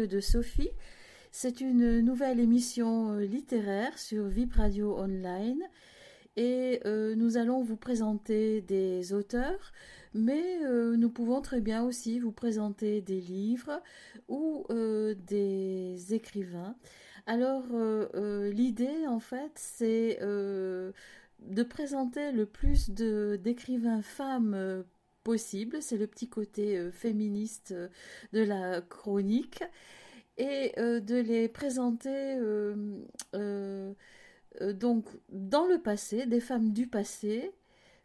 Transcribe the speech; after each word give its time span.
de 0.00 0.20
Sophie. 0.20 0.70
C'est 1.32 1.60
une 1.60 2.00
nouvelle 2.00 2.40
émission 2.40 3.12
euh, 3.12 3.20
littéraire 3.20 3.98
sur 3.98 4.26
Vip 4.26 4.52
Radio 4.54 4.98
Online 4.98 5.62
et 6.36 6.80
euh, 6.86 7.14
nous 7.16 7.36
allons 7.36 7.62
vous 7.62 7.76
présenter 7.76 8.60
des 8.60 9.12
auteurs, 9.12 9.72
mais 10.14 10.64
euh, 10.64 10.96
nous 10.96 11.10
pouvons 11.10 11.40
très 11.40 11.60
bien 11.60 11.84
aussi 11.84 12.18
vous 12.20 12.32
présenter 12.32 13.00
des 13.00 13.20
livres 13.20 13.82
ou 14.28 14.66
des 14.70 16.14
écrivains. 16.14 16.76
Alors 17.26 17.66
l'idée 18.14 19.06
en 19.06 19.18
fait 19.18 19.52
c'est 19.54 20.18
de 20.20 21.62
présenter 21.62 22.32
le 22.32 22.46
plus 22.46 22.90
d'écrivains 22.90 24.02
femmes 24.02 24.84
possible. 25.24 25.82
C'est 25.82 25.98
le 25.98 26.06
petit 26.06 26.28
côté 26.28 26.90
féministe 26.90 27.74
de 28.32 28.40
la 28.40 28.80
chronique. 28.80 29.62
Et 30.38 30.72
euh, 30.78 31.00
de 31.00 31.16
les 31.16 31.48
présenter 31.48 32.38
donc 34.72 35.06
dans 35.28 35.66
le 35.66 35.78
passé, 35.78 36.26
des 36.26 36.40
femmes 36.40 36.72
du 36.72 36.86
passé 36.86 37.52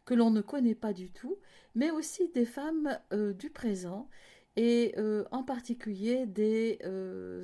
que 0.06 0.14
l'on 0.14 0.30
ne 0.31 0.42
connaît 0.42 0.76
pas 0.76 0.94
du 0.94 1.09
tout, 1.11 1.38
mais 1.76 1.89
aussi 1.92 2.30
des 2.30 2.45
femmes 2.45 3.00
du 3.11 3.50
présent 3.50 4.09
et 4.56 4.94
en 5.31 5.44
particulier 5.44 6.26
des 6.28 6.80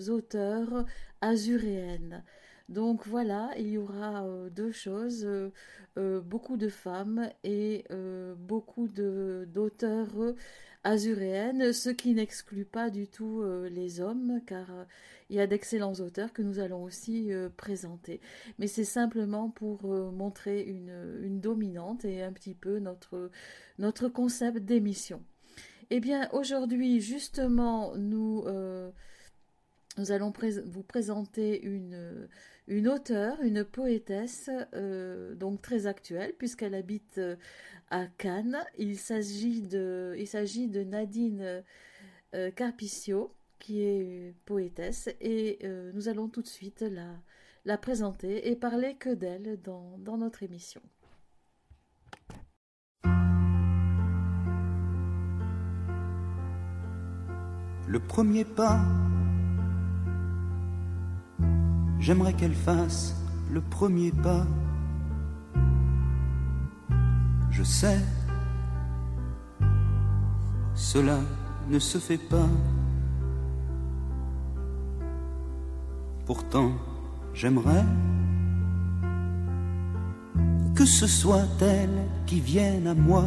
auteurs 0.09 0.85
azuréennes. 1.21 2.23
Donc 2.69 3.07
voilà, 3.07 3.49
il 3.57 3.67
y 3.67 3.77
aura 3.79 4.23
euh, 4.25 4.49
deux 4.51 4.71
choses, 4.71 5.25
euh, 5.25 5.51
euh, 5.97 6.21
beaucoup 6.21 6.55
de 6.55 6.69
femmes 6.69 7.27
et 7.43 7.83
beaucoup 8.37 8.87
d'auteurs 8.87 10.35
azuréennes, 10.83 11.73
ce 11.73 11.89
qui 11.89 12.13
n'exclut 12.13 12.65
pas 12.65 12.91
du 12.91 13.07
tout 13.07 13.43
les 13.71 13.99
hommes, 13.99 14.39
car 14.45 14.67
il 15.29 15.37
y 15.37 15.39
a 15.39 15.47
d'excellents 15.47 15.95
auteurs 15.95 16.31
que 16.31 16.41
nous 16.41 16.59
allons 16.59 16.83
aussi 16.83 17.31
présenter. 17.57 18.21
Mais 18.59 18.67
c'est 18.67 18.85
simplement 18.85 19.49
pour 19.49 19.83
montrer 19.87 20.61
une, 20.61 21.39
dominante 21.41 22.05
et 22.05 22.21
un 22.21 22.31
petit 22.31 22.53
peu 22.53 22.79
notre, 22.79 23.31
notre 23.79 24.07
concept 24.09 24.59
d'émission. 24.59 25.23
Eh 25.89 25.99
bien, 25.99 26.29
aujourd'hui, 26.31 27.01
justement, 27.01 27.95
nous, 27.97 28.45
nous 29.97 30.11
allons 30.11 30.31
vous 30.65 30.83
présenter 30.83 31.61
une, 31.61 32.27
une 32.69 32.87
auteure, 32.87 33.41
une 33.41 33.65
poétesse, 33.65 34.49
euh, 34.73 35.33
donc 35.35 35.61
très 35.61 35.87
actuelle, 35.87 36.33
puisqu'elle 36.37 36.75
habite 36.75 37.17
euh, 37.17 37.35
à 37.89 38.05
Cannes. 38.05 38.59
Il 38.77 38.97
s'agit 38.97 39.63
de, 39.63 40.83
Nadine 40.83 41.63
euh, 42.35 42.51
Carpiccio, 42.51 43.33
qui 43.57 43.81
est 43.81 44.35
poétesse, 44.45 45.09
et 45.19 45.59
nous 45.93 46.07
allons 46.07 46.29
tout 46.29 46.41
de 46.41 46.47
suite 46.47 46.81
la, 46.81 47.07
la 47.65 47.77
présenter 47.77 48.49
et 48.49 48.55
parler 48.55 48.95
que 48.95 49.09
d'elle 49.09 49.59
dans, 49.61 49.97
dans 49.97 50.17
notre 50.17 50.43
émission. 50.43 50.81
Le 57.87 57.99
premier 57.99 58.45
pas 58.45 58.79
J'aimerais 61.99 62.33
qu'elle 62.33 62.55
fasse 62.55 63.15
le 63.51 63.61
premier 63.61 64.11
pas. 64.11 64.45
Je 67.51 67.63
sais, 67.63 67.99
cela 70.73 71.19
ne 71.69 71.77
se 71.77 71.97
fait 71.97 72.17
pas. 72.17 72.47
Pourtant, 76.25 76.71
j'aimerais 77.33 77.85
que 80.75 80.85
ce 80.85 81.07
soit 81.07 81.47
elle 81.61 82.07
qui 82.25 82.39
vienne 82.39 82.87
à 82.87 82.93
moi. 82.93 83.25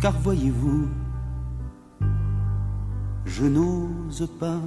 Car 0.00 0.18
voyez-vous, 0.18 0.88
je 3.24 3.44
n'ose 3.44 4.28
pas. 4.40 4.60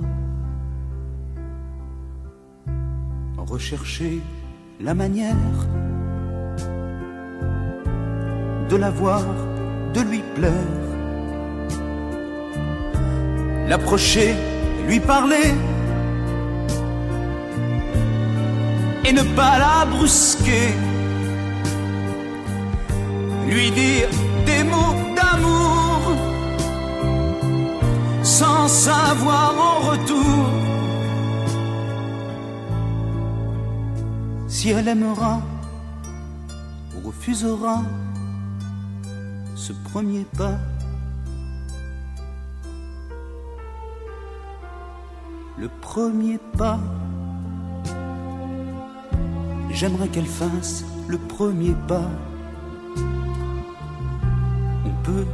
Rechercher 3.45 4.21
la 4.79 4.93
manière 4.93 5.35
de 8.69 8.75
la 8.75 8.89
voir, 8.89 9.23
de 9.93 10.01
lui 10.01 10.23
plaire, 10.35 10.51
l'approcher, 13.67 14.33
lui 14.87 14.99
parler 14.99 15.53
et 19.05 19.13
ne 19.13 19.23
pas 19.35 19.59
la 19.59 19.85
brusquer, 19.85 20.69
lui 23.47 23.71
dire 23.71 24.09
des 24.45 24.63
mots 24.63 24.95
d'amour 25.15 25.99
sans 28.23 28.67
savoir 28.67 29.53
en 29.59 29.89
retour 29.91 30.72
si 34.63 34.69
elle 34.69 34.87
aimera 34.87 35.41
ou 36.95 37.05
refusera 37.05 37.81
ce 39.55 39.73
premier 39.73 40.25
pas. 40.37 40.57
Le 45.57 45.67
premier 45.81 46.37
pas, 46.57 46.79
j'aimerais 49.69 50.07
qu'elle 50.07 50.31
fasse 50.41 50.85
le 51.09 51.17
premier 51.17 51.75
pas. 51.89 52.09
On 54.85 54.93
peut 55.03 55.27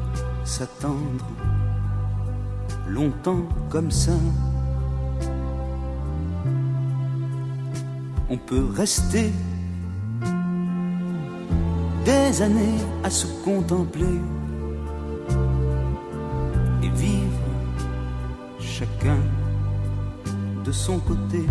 s'attendre 0.43 1.27
longtemps 2.87 3.47
comme 3.69 3.91
ça. 3.91 4.13
On 8.29 8.37
peut 8.37 8.67
rester 8.75 9.31
des 12.05 12.41
années 12.41 12.79
à 13.03 13.09
se 13.09 13.25
contempler 13.43 14.19
et 16.83 16.89
vivre 16.89 17.49
chacun 18.59 19.17
de 20.63 20.71
son 20.71 20.99
côté. 20.99 21.43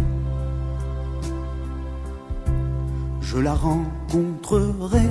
Je 3.20 3.38
la 3.38 3.54
rencontrerai 3.54 5.08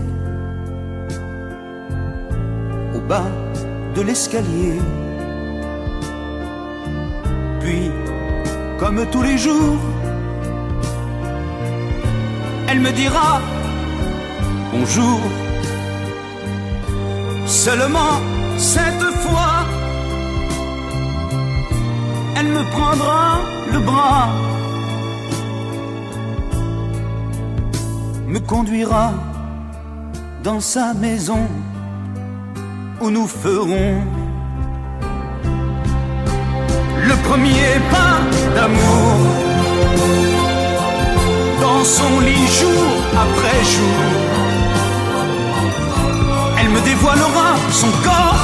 au 2.95 3.01
bas 3.01 3.29
de 3.95 4.01
l'escalier. 4.01 4.79
Puis, 7.59 7.91
comme 8.79 9.05
tous 9.11 9.21
les 9.21 9.37
jours, 9.37 9.77
elle 12.67 12.79
me 12.79 12.91
dira 12.91 13.41
bonjour. 14.71 15.19
Seulement 17.45 18.15
cette 18.57 19.07
fois, 19.23 19.65
elle 22.35 22.47
me 22.47 22.63
prendra 22.71 23.39
le 23.71 23.79
bras, 23.79 24.29
me 28.27 28.39
conduira 28.39 29.13
dans 30.43 30.59
sa 30.59 30.93
maison 30.93 31.47
où 33.01 33.09
nous 33.09 33.27
ferons 33.27 34.01
le 37.09 37.15
premier 37.27 37.69
pas 37.91 38.17
d'amour 38.55 39.56
son 41.83 42.19
lit 42.21 42.47
jour 42.59 42.87
après 43.25 43.59
jour. 43.75 43.99
Elle 46.59 46.69
me 46.69 46.81
dévoilera 46.81 47.49
son 47.71 47.91
corps, 48.07 48.43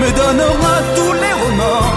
me 0.00 0.08
donnera 0.20 0.74
tous 0.96 1.12
les 1.22 1.34
remords 1.44 1.92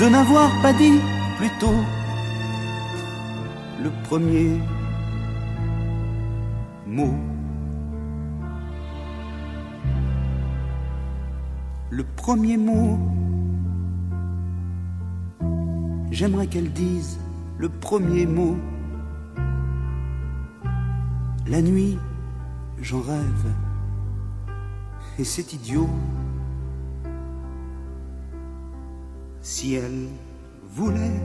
de 0.00 0.08
n'avoir 0.08 0.50
pas 0.62 0.72
dit 0.72 1.00
plus 1.38 1.50
tôt 1.60 1.80
le 3.82 3.90
premier 4.08 4.50
mot. 6.86 7.14
Le 11.90 12.04
premier 12.16 12.56
mot 12.56 12.98
J'aimerais 16.12 16.46
qu'elle 16.46 16.70
dise 16.70 17.18
le 17.56 17.70
premier 17.70 18.26
mot. 18.26 18.58
La 21.46 21.62
nuit, 21.62 21.98
j'en 22.82 23.00
rêve. 23.00 23.46
et 25.18 25.24
c'est 25.24 25.54
idiot. 25.54 25.88
Si 29.40 29.72
elle 29.74 30.08
voulait 30.74 31.20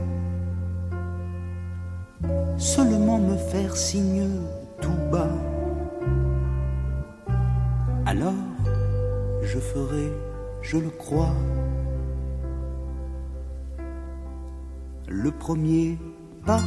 seulement 2.56 3.18
me 3.18 3.36
faire 3.36 3.76
signe 3.76 4.26
tout 4.80 4.98
bas, 5.12 5.36
alors 8.06 8.32
je 9.42 9.58
ferai, 9.58 10.10
je 10.62 10.78
le 10.78 10.88
crois, 10.88 11.34
le 15.08 15.30
premier 15.30 15.98
pas. 16.44 16.60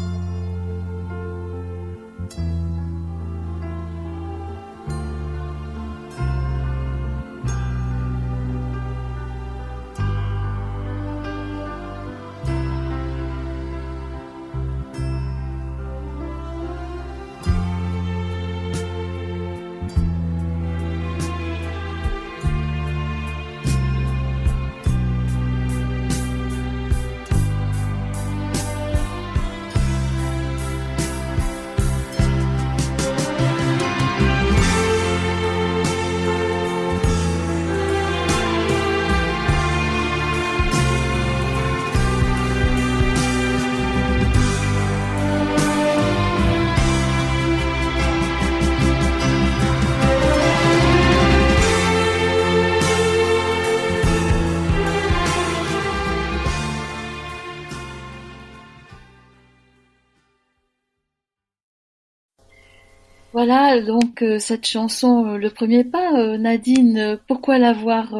Voilà, 63.43 63.81
donc 63.81 64.21
euh, 64.21 64.37
cette 64.37 64.67
chanson, 64.67 65.25
euh, 65.25 65.37
le 65.39 65.49
premier 65.49 65.83
pas, 65.83 66.13
euh, 66.13 66.37
Nadine, 66.37 67.17
pourquoi 67.27 67.57
l'avoir 67.57 68.13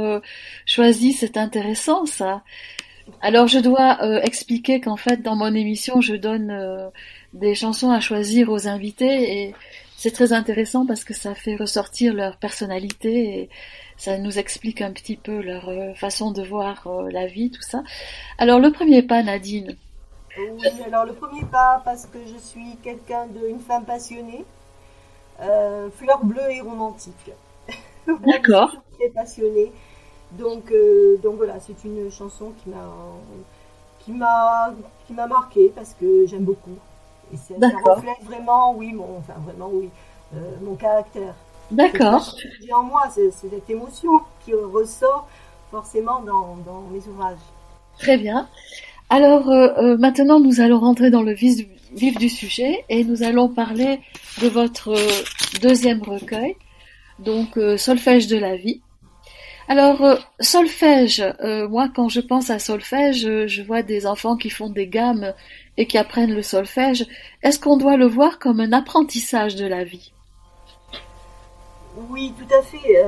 choisie? 0.65 1.13
C'est 1.13 1.37
intéressant 1.37 2.07
ça. 2.07 2.41
Alors 3.21 3.45
je 3.45 3.59
dois 3.59 3.99
expliquer 4.23 4.81
qu'en 4.81 4.97
fait 4.97 5.21
dans 5.21 5.35
mon 5.35 5.53
émission 5.53 6.01
je 6.01 6.15
donne 6.15 6.91
des 7.33 7.53
chansons 7.53 7.91
à 7.91 7.99
choisir 7.99 8.49
aux 8.49 8.67
invités 8.67 9.43
et 9.43 9.55
c'est 9.95 10.09
très 10.09 10.33
intéressant 10.33 10.87
parce 10.87 11.03
que 11.03 11.13
ça 11.13 11.35
fait 11.35 11.55
ressortir 11.55 12.15
leur 12.15 12.37
personnalité 12.37 13.41
et 13.41 13.49
ça 13.97 14.17
nous 14.17 14.39
explique 14.39 14.81
un 14.81 14.91
petit 14.91 15.17
peu 15.17 15.39
leur 15.39 15.69
façon 15.95 16.31
de 16.31 16.41
voir 16.41 16.89
la 17.11 17.27
vie, 17.27 17.51
tout 17.51 17.61
ça. 17.61 17.83
Alors 18.39 18.59
le 18.59 18.71
premier 18.71 19.03
pas, 19.03 19.21
Nadine. 19.21 19.75
Oui, 20.35 20.67
alors 20.87 21.05
le 21.05 21.13
premier 21.13 21.45
pas 21.51 21.79
parce 21.85 22.07
que 22.07 22.17
je 22.25 22.39
suis 22.39 22.75
quelqu'un 22.81 23.27
d'une 23.27 23.59
femme 23.59 23.85
passionnée. 23.85 24.45
Euh, 25.41 25.89
fleur 25.97 26.23
bleue 26.23 26.51
et 26.51 26.61
romantique. 26.61 27.31
D'accord. 28.25 28.75
très 28.97 29.09
passionnée. 29.09 29.71
Donc, 30.33 30.71
euh, 30.71 31.17
donc 31.17 31.37
voilà, 31.37 31.59
c'est 31.59 31.83
une 31.83 32.09
chanson 32.11 32.53
qui 32.63 32.69
m'a 32.69 32.87
qui 33.99 34.11
m'a 34.11 34.73
qui 35.05 35.13
m'a 35.13 35.27
marqué 35.27 35.71
parce 35.75 35.93
que 35.99 36.25
j'aime 36.27 36.45
beaucoup. 36.45 36.77
Et 37.33 37.37
ça, 37.37 37.55
reflète 37.85 38.23
vraiment, 38.23 38.73
oui, 38.75 38.93
mon, 38.93 39.17
enfin 39.17 39.33
vraiment, 39.45 39.69
oui, 39.71 39.89
euh, 40.35 40.51
mon 40.61 40.75
caractère. 40.75 41.33
D'accord. 41.69 42.35
J'ai 42.61 42.73
en 42.73 42.83
moi 42.83 43.03
c'est 43.09 43.31
cette 43.31 43.69
émotion 43.69 44.21
qui 44.43 44.53
ressort 44.53 45.27
forcément 45.69 46.19
dans, 46.21 46.57
dans 46.65 46.81
mes 46.91 47.05
ouvrages. 47.07 47.37
Très 47.97 48.17
bien. 48.17 48.47
Alors 49.13 49.51
maintenant, 49.99 50.39
nous 50.39 50.61
allons 50.61 50.79
rentrer 50.79 51.09
dans 51.09 51.21
le 51.21 51.33
vif 51.33 52.17
du 52.17 52.29
sujet 52.29 52.85
et 52.89 53.03
nous 53.03 53.23
allons 53.23 53.49
parler 53.49 53.99
de 54.41 54.47
votre 54.47 54.89
euh, 54.89 55.23
deuxième 55.61 56.01
recueil, 56.01 56.55
donc 57.19 57.57
euh, 57.57 57.77
Solfège 57.77 58.27
de 58.27 58.37
la 58.37 58.55
vie. 58.55 58.81
Alors, 59.67 60.01
euh, 60.01 60.15
solfège, 60.39 61.23
moi 61.69 61.89
quand 61.93 62.09
je 62.09 62.19
pense 62.19 62.49
à 62.49 62.59
solfège, 62.59 63.45
je 63.47 63.61
vois 63.61 63.83
des 63.83 64.05
enfants 64.05 64.35
qui 64.35 64.49
font 64.49 64.69
des 64.69 64.87
gammes 64.87 65.33
et 65.77 65.85
qui 65.85 65.97
apprennent 65.97 66.33
le 66.33 66.41
solfège. 66.41 67.05
Est-ce 67.43 67.59
qu'on 67.59 67.77
doit 67.77 67.95
le 67.95 68.07
voir 68.07 68.39
comme 68.39 68.59
un 68.59 68.73
apprentissage 68.73 69.55
de 69.55 69.65
la 69.65 69.83
vie? 69.83 70.11
Oui, 72.09 72.33
tout 72.37 72.53
à 72.53 72.61
fait. 72.61 73.05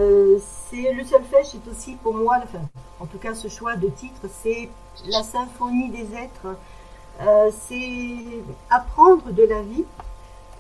c'est 0.70 0.92
le 0.94 1.04
solfège, 1.04 1.46
c'est 1.46 1.72
aussi 1.72 1.96
pour 1.96 2.14
moi, 2.14 2.40
enfin, 2.44 2.60
en 3.00 3.06
tout 3.06 3.18
cas 3.18 3.34
ce 3.34 3.48
choix 3.48 3.76
de 3.76 3.88
titre, 3.88 4.22
c'est 4.42 4.70
la 5.08 5.24
symphonie 5.24 5.90
des 5.90 6.16
êtres 6.16 6.56
euh, 7.22 7.52
c'est 7.68 8.44
apprendre 8.70 9.32
de 9.32 9.44
la 9.44 9.62
vie 9.62 9.86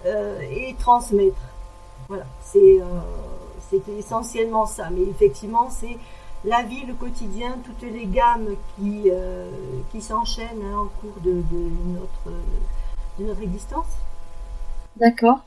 euh, 0.05 0.39
et 0.41 0.75
transmettre. 0.77 1.41
Voilà, 2.07 2.25
c'est 2.43 2.79
euh, 2.81 3.79
essentiellement 3.97 4.65
ça. 4.65 4.89
Mais 4.91 5.01
effectivement, 5.03 5.69
c'est 5.69 5.97
la 6.45 6.61
vie, 6.61 6.85
le 6.85 6.93
quotidien, 6.93 7.57
toutes 7.63 7.89
les 7.89 8.05
gammes 8.05 8.55
qui, 8.75 9.09
qui 9.91 10.01
s'enchaînent 10.01 10.61
hein, 10.61 10.77
au 10.77 10.91
cours 10.99 11.21
de, 11.21 11.31
notre, 11.31 12.37
de 13.17 13.25
notre 13.25 13.41
existence. 13.41 13.87
D'accord. 14.97 15.39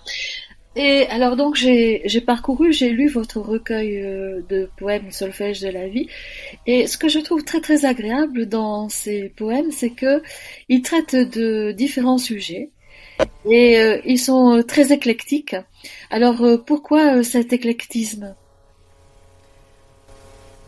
Et 0.78 1.06
alors 1.08 1.36
donc 1.36 1.54
j'ai 1.54 2.20
parcouru, 2.20 2.70
j'ai 2.70 2.90
lu 2.90 3.08
votre 3.08 3.40
recueil 3.40 3.96
euh, 3.96 4.42
de 4.46 4.68
poèmes 4.76 5.10
solfège 5.10 5.62
de 5.62 5.70
la 5.70 5.88
vie, 5.88 6.06
et 6.66 6.86
ce 6.86 6.98
que 6.98 7.08
je 7.08 7.18
trouve 7.18 7.44
très 7.44 7.62
très 7.62 7.86
agréable 7.86 8.44
dans 8.44 8.90
ces 8.90 9.30
poèmes, 9.30 9.70
c'est 9.70 9.88
que 9.88 10.22
ils 10.68 10.82
traitent 10.82 11.16
de 11.16 11.72
différents 11.72 12.18
sujets 12.18 12.68
et 13.46 13.78
euh, 13.80 14.02
ils 14.04 14.18
sont 14.18 14.62
très 14.68 14.92
éclectiques. 14.92 15.56
Alors 16.10 16.42
euh, 16.42 16.58
pourquoi 16.58 17.22
cet 17.22 17.54
éclectisme? 17.54 18.34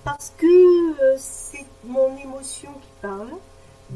Parce 0.05 0.33
que 0.39 0.47
c'est 1.19 1.67
mon 1.85 2.17
émotion 2.17 2.71
qui 2.81 2.89
parle, 3.03 3.29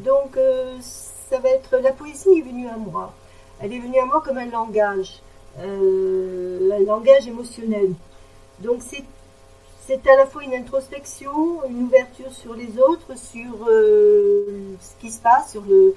donc 0.05 0.37
ça 0.83 1.39
va 1.39 1.49
être 1.49 1.79
la 1.83 1.93
poésie 1.93 2.29
est 2.37 2.43
venue 2.43 2.69
à 2.69 2.77
moi. 2.77 3.15
Elle 3.63 3.73
est 3.73 3.79
venue 3.79 3.99
à 3.99 4.05
moi 4.05 4.23
comme 4.23 4.37
un 4.37 4.51
langage 4.51 5.23
euh, 5.59 6.71
un 6.73 6.85
langage 6.85 7.27
émotionnel. 7.27 7.93
Donc 8.61 8.81
c'est 8.81 9.05
c'est 9.85 10.07
à 10.07 10.17
la 10.17 10.27
fois 10.27 10.45
une 10.45 10.55
introspection, 10.55 11.65
une 11.69 11.83
ouverture 11.83 12.33
sur 12.33 12.55
les 12.55 12.79
autres, 12.79 13.19
sur 13.19 13.69
euh, 13.69 14.77
ce 14.81 15.01
qui 15.01 15.11
se 15.11 15.21
passe, 15.21 15.53
sur 15.53 15.63
le 15.63 15.95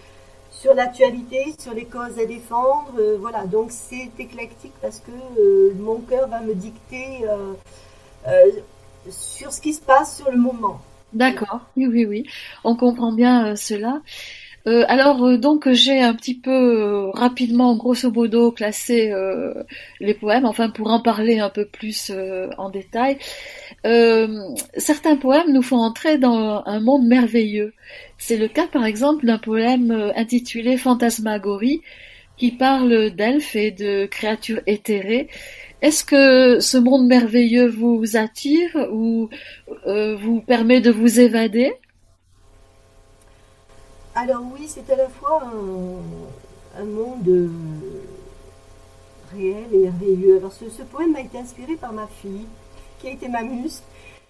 sur 0.49 0.73
l'actualité, 0.73 1.53
sur 1.59 1.73
les 1.73 1.85
causes 1.85 2.17
à 2.19 2.25
défendre. 2.25 2.93
Euh, 2.97 3.17
voilà, 3.19 3.45
donc 3.45 3.71
c'est 3.71 4.09
éclectique 4.17 4.73
parce 4.81 4.99
que 4.99 5.73
mon 5.73 5.99
cœur 5.99 6.27
va 6.27 6.41
me 6.41 6.55
dicter 6.55 7.25
sur 9.09 9.51
ce 9.51 9.61
qui 9.61 9.73
se 9.73 9.81
passe 9.81 10.17
sur 10.17 10.31
le 10.31 10.37
moment. 10.37 10.81
D'accord, 11.13 11.61
oui, 11.77 11.87
oui, 11.87 12.05
oui, 12.05 12.25
on 12.63 12.75
comprend 12.75 13.13
bien 13.13 13.55
cela. 13.55 14.01
Euh, 14.67 14.83
alors 14.87 15.23
euh, 15.23 15.37
donc 15.37 15.71
j'ai 15.71 16.01
un 16.01 16.15
petit 16.15 16.33
peu 16.33 16.49
euh, 16.51 17.11
rapidement, 17.11 17.75
grosso 17.75 18.09
modo, 18.11 18.51
classé 18.51 19.13
les 19.99 20.13
poèmes, 20.13 20.45
enfin 20.45 20.69
pour 20.69 20.89
en 20.89 21.01
parler 21.01 21.39
un 21.39 21.49
peu 21.49 21.65
plus 21.65 22.11
en 22.57 22.69
détail. 22.69 23.17
certains 24.77 25.17
poèmes 25.17 25.53
nous 25.53 25.61
font 25.61 25.77
entrer 25.77 26.17
dans 26.17 26.63
un 26.65 26.79
monde 26.79 27.05
merveilleux. 27.07 27.73
C'est 28.17 28.37
le 28.37 28.47
cas 28.47 28.67
par 28.67 28.85
exemple 28.85 29.25
d'un 29.25 29.37
poème 29.37 30.11
intitulé 30.15 30.77
Fantasmagorie 30.77 31.81
qui 32.37 32.51
parle 32.51 33.11
d'elfes 33.11 33.55
et 33.55 33.71
de 33.71 34.05
créatures 34.05 34.61
éthérées. 34.67 35.29
Est-ce 35.81 36.03
que 36.03 36.59
ce 36.59 36.77
monde 36.77 37.07
merveilleux 37.07 37.67
vous 37.67 38.17
attire 38.17 38.87
ou 38.91 39.29
vous 39.85 40.41
permet 40.41 40.81
de 40.81 40.91
vous 40.91 41.19
évader? 41.19 41.73
Alors 44.15 44.43
oui, 44.53 44.65
c'est 44.67 44.89
à 44.89 44.95
la 44.95 45.09
fois 45.09 45.43
un, 45.43 46.85
monde 46.85 47.27
euh, 47.27 47.49
réel 49.33 49.65
et 49.73 49.77
merveilleux. 49.77 50.37
Alors 50.37 50.53
ce, 50.53 50.81
poème 50.83 51.11
m'a 51.11 51.19
été 51.19 51.37
inspiré 51.37 51.75
par 51.75 51.91
ma 51.91 52.07
fille, 52.07 52.47
qui 52.99 53.07
a 53.07 53.11
été 53.11 53.27
ma 53.27 53.43
muse. 53.43 53.81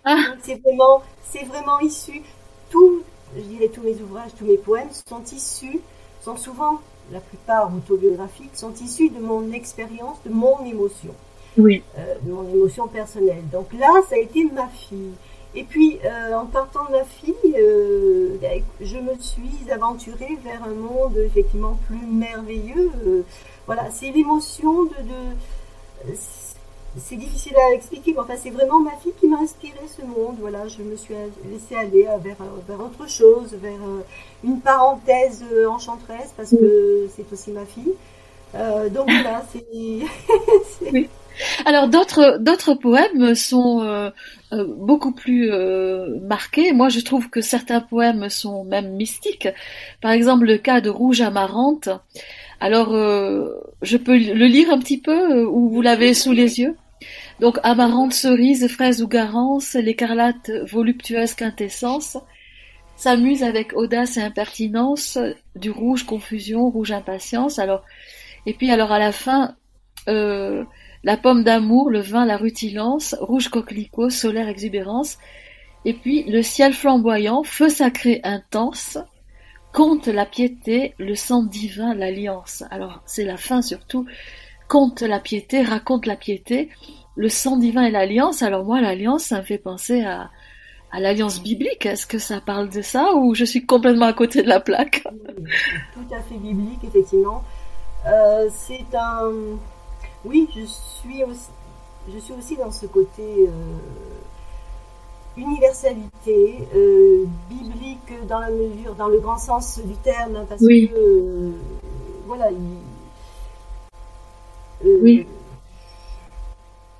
Ah. 0.03 0.17
C'est 0.41 0.59
vraiment, 0.61 1.03
c'est 1.23 1.45
vraiment 1.45 1.79
issu. 1.79 2.23
Tout, 2.71 3.03
je 3.35 3.41
dirais 3.41 3.67
tous 3.67 3.81
mes 3.81 3.95
ouvrages, 4.01 4.31
tous 4.37 4.45
mes 4.45 4.57
poèmes 4.57 4.89
sont 5.07 5.23
issus, 5.31 5.79
sont 6.19 6.35
souvent, 6.35 6.81
la 7.11 7.19
plupart 7.19 7.71
autobiographiques, 7.75 8.55
sont 8.55 8.73
issus 8.73 9.09
de 9.09 9.19
mon 9.19 9.51
expérience, 9.51 10.17
de 10.25 10.31
mon 10.31 10.65
émotion. 10.65 11.13
oui. 11.57 11.83
mon 12.23 12.49
émotion 12.51 12.87
personnelle. 12.87 13.47
Donc 13.51 13.71
là, 13.73 13.91
ça 14.09 14.15
a 14.15 14.17
été 14.17 14.45
ma 14.45 14.67
fille. 14.67 15.13
Et 15.55 15.63
puis, 15.63 15.99
en 16.33 16.45
partant 16.45 16.85
de 16.85 16.91
ma 16.91 17.03
fille, 17.03 17.33
ben, 18.41 18.61
je 18.81 18.97
me 18.97 19.17
suis 19.19 19.71
aventurée 19.71 20.37
vers 20.43 20.63
un 20.63 20.73
monde 20.73 21.17
effectivement 21.17 21.77
plus 21.87 22.05
merveilleux. 22.05 22.91
voilà, 23.65 23.89
c'est 23.91 24.11
l'émotion 24.11 24.83
de, 24.83 24.89
de 24.89 26.15
c'est 26.97 27.17
difficile 27.17 27.55
à 27.57 27.73
expliquer, 27.73 28.13
mais 28.13 28.19
enfin, 28.19 28.35
c'est 28.41 28.51
vraiment 28.51 28.79
ma 28.79 28.91
fille 28.97 29.11
qui 29.19 29.27
m'a 29.27 29.39
inspiré 29.39 29.79
ce 29.87 30.01
monde. 30.01 30.37
Voilà, 30.39 30.67
je 30.67 30.81
me 30.81 30.95
suis 30.95 31.13
laissée 31.49 31.75
aller 31.75 32.07
vers, 32.21 32.37
vers 32.67 32.79
autre 32.79 33.07
chose, 33.09 33.53
vers 33.53 33.73
euh, 33.73 34.01
une 34.43 34.61
parenthèse 34.61 35.43
euh, 35.51 35.67
enchanteresse, 35.67 36.33
parce 36.37 36.51
que 36.51 37.09
c'est 37.15 37.31
aussi 37.31 37.51
ma 37.51 37.65
fille. 37.65 37.93
Euh, 38.55 38.89
donc 38.89 39.09
voilà, 39.11 39.43
c'est. 39.51 39.65
Alors 41.65 41.87
d'autres 41.87 42.37
d'autres 42.39 42.73
poèmes 42.73 43.35
sont 43.35 44.11
beaucoup 44.51 45.11
plus 45.11 45.51
marqués. 46.21 46.71
Moi, 46.71 46.89
je 46.89 46.99
trouve 46.99 47.29
que 47.29 47.41
certains 47.41 47.81
poèmes 47.81 48.29
sont 48.29 48.63
même 48.63 48.95
mystiques. 48.95 49.49
Par 50.01 50.11
exemple, 50.11 50.45
le 50.45 50.57
cas 50.57 50.81
de 50.81 50.89
Rouge 50.89 51.21
Amarante. 51.21 51.89
Alors, 52.59 52.89
je 52.91 53.97
peux 53.97 54.17
le 54.17 54.45
lire 54.45 54.71
un 54.71 54.79
petit 54.79 54.99
peu 54.99 55.43
ou 55.45 55.69
vous 55.69 55.81
l'avez 55.81 56.13
sous 56.13 56.31
les 56.31 56.59
yeux? 56.59 56.75
Donc 57.39 57.59
amarante, 57.63 58.13
cerise, 58.13 58.67
fraise 58.69 59.01
ou 59.01 59.07
garance, 59.07 59.73
l'écarlate 59.73 60.49
voluptueuse 60.71 61.33
quintessence, 61.33 62.17
s'amuse 62.95 63.43
avec 63.43 63.73
audace 63.73 64.15
et 64.17 64.21
impertinence, 64.21 65.17
du 65.55 65.69
rouge 65.69 66.05
confusion, 66.05 66.69
rouge 66.69 66.93
impatience. 66.93 67.59
Alors, 67.59 67.83
et 68.45 68.53
puis 68.53 68.71
alors 68.71 68.93
à 68.93 68.99
la 68.99 69.11
fin, 69.11 69.55
euh, 70.07 70.63
la 71.05 71.15
pomme 71.15 71.43
d'amour, 71.43 71.89
le 71.89 72.01
vin, 72.01 72.25
la 72.25 72.35
rutilance, 72.35 73.15
rouge 73.21 73.47
coquelicot, 73.47 74.09
solaire 74.09 74.49
exubérance, 74.49 75.17
et 75.85 75.93
puis 75.93 76.23
le 76.23 76.41
ciel 76.41 76.73
flamboyant, 76.73 77.43
feu 77.43 77.69
sacré 77.69 78.19
intense, 78.23 78.97
compte 79.71 80.07
la 80.07 80.25
piété, 80.25 80.95
le 80.97 81.15
sang 81.15 81.43
divin, 81.43 81.93
l'alliance. 81.93 82.63
Alors 82.71 83.01
c'est 83.05 83.23
la 83.23 83.37
fin 83.37 83.61
surtout, 83.61 84.05
compte 84.67 85.01
la 85.03 85.19
piété, 85.19 85.61
raconte 85.61 86.07
la 86.07 86.15
piété, 86.15 86.69
le 87.15 87.29
sang 87.29 87.57
divin 87.57 87.83
et 87.83 87.91
l'alliance, 87.91 88.41
alors 88.41 88.65
moi, 88.65 88.81
l'alliance, 88.81 89.25
ça 89.25 89.37
me 89.37 89.43
fait 89.43 89.57
penser 89.59 90.01
à, 90.01 90.31
à 90.91 90.99
l'alliance 90.99 91.41
biblique. 91.41 91.85
Est-ce 91.85 92.07
que 92.07 92.17
ça 92.17 92.41
parle 92.41 92.69
de 92.69 92.81
ça 92.81 93.13
ou 93.13 93.35
je 93.35 93.45
suis 93.45 93.65
complètement 93.65 94.07
à 94.07 94.13
côté 94.13 94.41
de 94.41 94.49
la 94.49 94.59
plaque? 94.59 95.03
Tout 95.93 96.13
à 96.13 96.21
fait 96.21 96.35
biblique, 96.35 96.83
effectivement. 96.83 97.43
Euh, 98.07 98.49
c'est 98.51 98.85
un. 98.97 99.31
Oui, 100.25 100.47
je 100.55 100.65
suis 100.65 101.23
aussi, 101.23 101.49
je 102.11 102.19
suis 102.19 102.33
aussi 102.33 102.55
dans 102.57 102.71
ce 102.71 102.85
côté 102.87 103.23
euh, 103.23 103.49
universalité, 105.37 106.67
euh, 106.75 107.25
biblique 107.49 108.27
dans 108.27 108.39
la 108.39 108.49
mesure, 108.49 108.95
dans 108.95 109.07
le 109.07 109.19
grand 109.19 109.37
sens 109.37 109.79
du 109.79 109.95
terme, 109.97 110.35
hein, 110.35 110.45
parce 110.47 110.61
que 110.61 111.51
voilà. 112.25 112.49
oui 114.83 115.25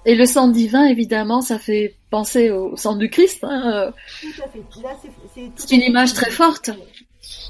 et 0.05 0.13
le 0.13 0.25
sang 0.27 0.48
divin, 0.48 0.86
évidemment, 0.86 1.41
ça 1.41 1.58
fait 1.58 1.96
penser 2.12 2.51
au 2.51 2.75
sang 2.75 2.96
du 2.96 3.10
Christ. 3.10 3.44
Hein. 3.44 3.91
Tout 4.22 4.27
à 4.44 4.48
fait. 4.48 5.10
C'est 5.55 5.75
une 5.75 5.82
image 5.82 6.13
très 6.13 6.29
forte. 6.29 6.70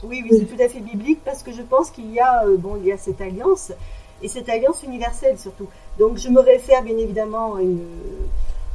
Oui, 0.03 0.23
oui, 0.23 0.37
c'est 0.39 0.45
tout 0.45 0.61
à 0.61 0.69
fait 0.69 0.79
biblique 0.79 1.19
parce 1.25 1.43
que 1.43 1.51
je 1.51 1.61
pense 1.61 1.91
qu'il 1.91 2.11
y 2.13 2.19
a, 2.19 2.45
euh, 2.45 2.55
bon, 2.57 2.77
il 2.77 2.87
y 2.87 2.91
a 2.93 2.97
cette 2.97 3.19
alliance 3.19 3.73
et 4.25 4.27
cette 4.27 4.49
alliance 4.49 4.81
universelle 4.83 5.37
surtout. 5.37 5.67
Donc 5.99 6.17
je 6.17 6.29
me 6.29 6.39
réfère 6.39 6.81
bien 6.81 6.97
évidemment 6.97 7.57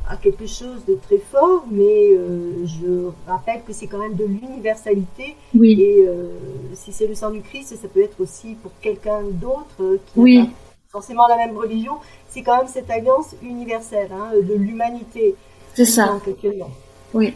à, 0.08 0.16
quelque 0.16 0.46
chose 0.46 0.84
de 0.88 0.94
très 0.94 1.18
fort, 1.18 1.64
mais 1.70 2.10
euh, 2.12 2.64
je 2.66 3.10
rappelle 3.26 3.62
que 3.66 3.72
c'est 3.72 3.86
quand 3.86 3.98
même 3.98 4.14
de 4.14 4.24
l'universalité. 4.24 5.36
Oui. 5.54 5.80
Et 5.80 6.06
euh, 6.06 6.30
si 6.74 6.92
c'est 6.92 7.06
le 7.06 7.14
sang 7.14 7.30
du 7.30 7.42
Christ, 7.42 7.76
ça 7.76 7.88
peut 7.88 8.02
être 8.02 8.20
aussi 8.20 8.56
pour 8.62 8.72
quelqu'un 8.80 9.22
d'autre 9.22 9.98
qui 10.06 10.20
oui. 10.20 10.38
n'a 10.38 10.44
pas 10.44 10.50
forcément 10.88 11.26
la 11.28 11.36
même 11.36 11.56
religion, 11.56 11.94
c'est 12.28 12.42
quand 12.42 12.56
même 12.58 12.68
cette 12.68 12.90
alliance 12.90 13.34
universelle 13.42 14.10
hein, 14.12 14.30
de 14.34 14.54
l'humanité. 14.54 15.34
C'est 15.74 15.84
ça. 15.84 16.20
Oui. 17.12 17.34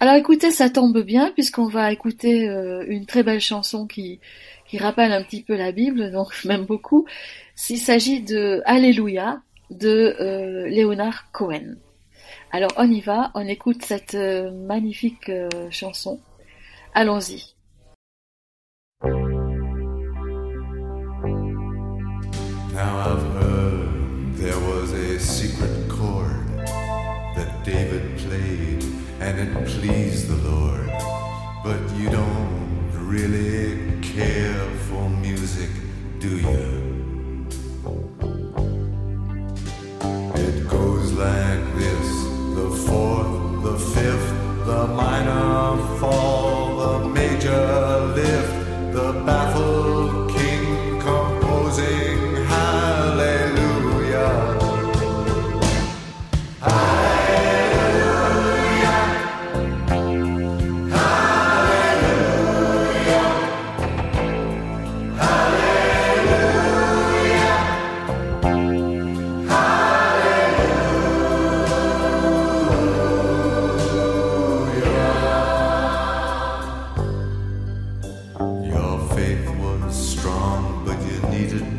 Alors 0.00 0.14
écoutez, 0.14 0.50
ça 0.50 0.68
tombe 0.68 1.02
bien 1.02 1.32
puisqu'on 1.32 1.68
va 1.68 1.90
écouter 1.90 2.48
euh, 2.48 2.84
une 2.86 3.06
très 3.06 3.22
belle 3.22 3.40
chanson 3.40 3.86
qui, 3.86 4.20
qui 4.68 4.78
rappelle 4.78 5.12
un 5.12 5.22
petit 5.22 5.42
peu 5.42 5.56
la 5.56 5.72
Bible, 5.72 6.10
donc 6.10 6.44
même 6.44 6.64
beaucoup. 6.64 7.06
S'il 7.54 7.78
s'agit 7.78 8.20
de 8.20 8.62
Alléluia 8.64 9.40
de 9.70 10.16
euh, 10.20 10.68
Léonard 10.68 11.30
Cohen. 11.32 11.76
Alors 12.52 12.72
on 12.76 12.90
y 12.90 13.00
va, 13.00 13.30
on 13.34 13.46
écoute 13.46 13.84
cette 13.84 14.14
euh, 14.14 14.50
magnifique 14.50 15.30
chanson. 15.70 16.20
Allons-y. 16.94 17.54
There 24.36 24.60
was 24.60 24.92
a 24.92 25.18
secret 25.18 25.88
chord 25.88 26.46
that 27.34 27.64
David 27.64 28.16
played, 28.18 28.84
and 29.18 29.40
it 29.40 29.66
pleased 29.66 30.28
the 30.28 30.36
Lord. 30.48 30.90
But 31.64 31.80
you 31.98 32.10
don't 32.10 32.90
really 32.92 33.85
care 34.16 34.70
for 34.88 35.10
music, 35.10 35.68
do 36.20 36.38
you? 36.38 37.46
It 40.44 40.66
goes 40.70 41.12
like 41.12 41.64
this 41.80 42.08
the 42.58 42.70
fourth, 42.86 43.34
the 43.62 43.78
fifth, 43.94 44.30
the 44.64 44.86
minor 44.86 45.76
fall, 45.98 46.25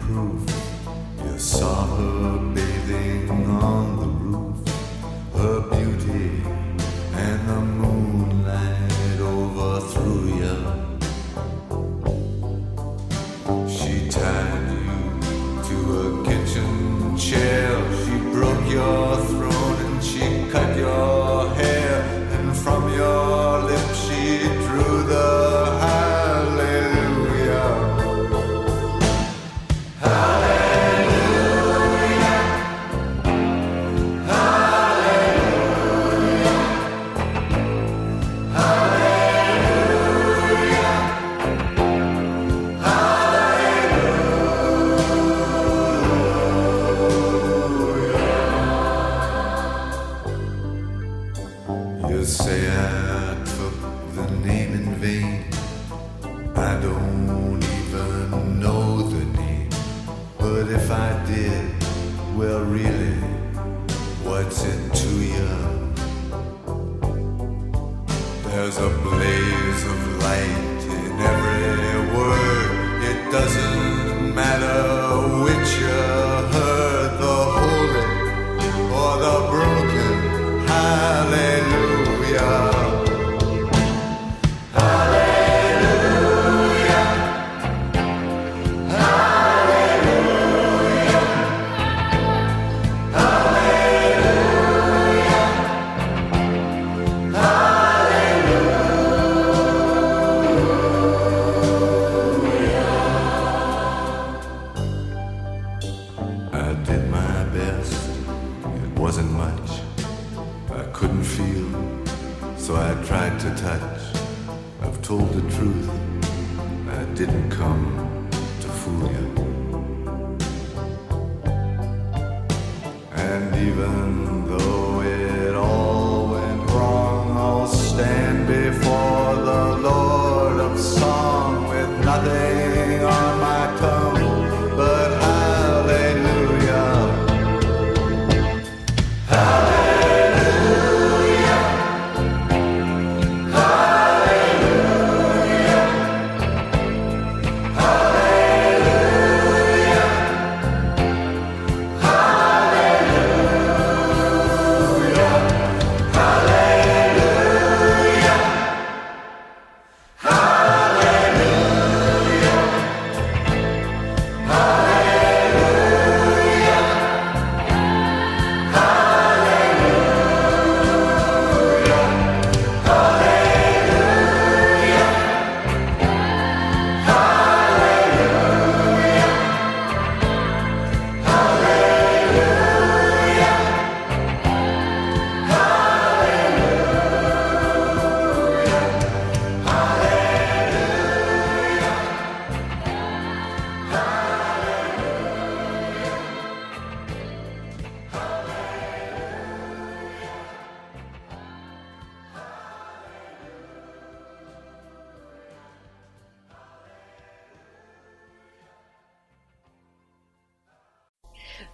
proof. 0.02 0.42
You 1.24 1.38
saw 1.40 1.86
her. 1.98 2.57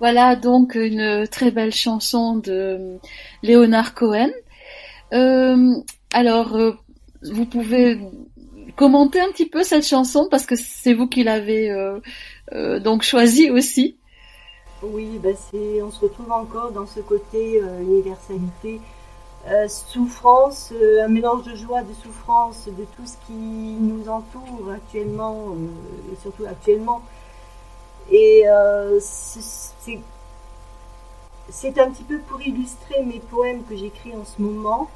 Voilà 0.04 0.36
donc 0.36 0.76
une 0.76 1.26
très 1.30 1.50
belle 1.50 1.74
chanson 1.74 2.36
de 2.36 2.98
Leonard 3.42 3.94
Cohen. 3.94 4.32
Euh, 5.14 5.76
alors, 6.12 6.58
euh, 6.58 6.74
vous 7.32 7.46
pouvez 7.46 8.02
commenter 8.76 9.22
un 9.22 9.32
petit 9.32 9.46
peu 9.46 9.64
cette 9.64 9.88
chanson 9.88 10.28
parce 10.30 10.46
que 10.46 10.56
c'est 10.58 10.94
vous 10.94 11.08
qui 11.08 11.24
l'avez 11.24 11.72
euh, 11.72 12.80
donc 12.82 13.04
choisie 13.04 13.50
aussi. 13.50 13.96
Oui, 14.82 15.08
bah 15.24 15.30
c'est, 15.50 15.82
on 15.82 15.90
se 15.90 16.02
retrouve 16.02 16.34
encore 16.34 16.74
dans 16.74 16.86
ce 16.86 17.00
côté 17.00 17.62
universalité, 17.80 18.82
souffrance, 19.70 20.74
un 21.02 21.08
mélange 21.08 21.44
de 21.44 21.56
joie, 21.56 21.82
de 21.82 21.94
souffrance, 21.94 22.66
de 22.68 22.84
tout 22.98 23.06
ce 23.06 23.16
qui 23.26 23.32
nous 23.32 24.10
entoure 24.10 24.70
actuellement, 24.70 25.56
et 26.12 26.16
surtout 26.22 26.44
actuellement. 26.44 27.02
Et 28.12 28.44
euh, 28.48 29.00
c'est, 29.00 30.00
un 31.80 31.90
petit 31.92 32.04
peu 32.04 32.20
pour 32.20 32.42
illustrer 32.42 33.04
mes 33.04 33.20
poèmes 33.20 33.64
que 33.64 33.76
j'écris 33.76 34.14
en 34.16 34.26
ce 34.26 34.42
moment, 34.42 34.90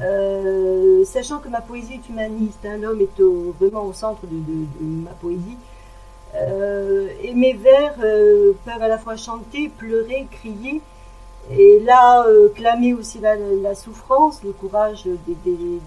Euh, 0.00 1.04
sachant 1.04 1.38
que 1.38 1.48
ma 1.48 1.60
poésie 1.60 1.94
est 1.94 2.08
humaniste, 2.08 2.58
hein, 2.66 2.78
l'homme 2.78 3.00
est 3.00 3.20
vraiment 3.60 3.84
au 3.86 3.92
centre 3.92 4.26
de, 4.26 4.36
ma 5.06 5.12
poésie. 5.12 5.56
Euh, 6.34 7.08
et 7.22 7.32
mes 7.32 7.52
vers 7.54 7.94
euh, 8.02 8.54
peuvent 8.64 8.82
à 8.82 8.88
la 8.88 8.98
fois 8.98 9.16
chanter, 9.16 9.68
pleurer, 9.68 10.26
crier, 10.32 10.80
et 11.50 11.78
là 11.84 12.24
euh, 12.26 12.48
clamer 12.48 12.92
aussi 12.94 13.20
la, 13.20 13.36
la 13.36 13.74
souffrance, 13.76 14.42
le 14.42 14.50
courage 14.52 15.04
des, 15.04 15.36
des- 15.44 15.80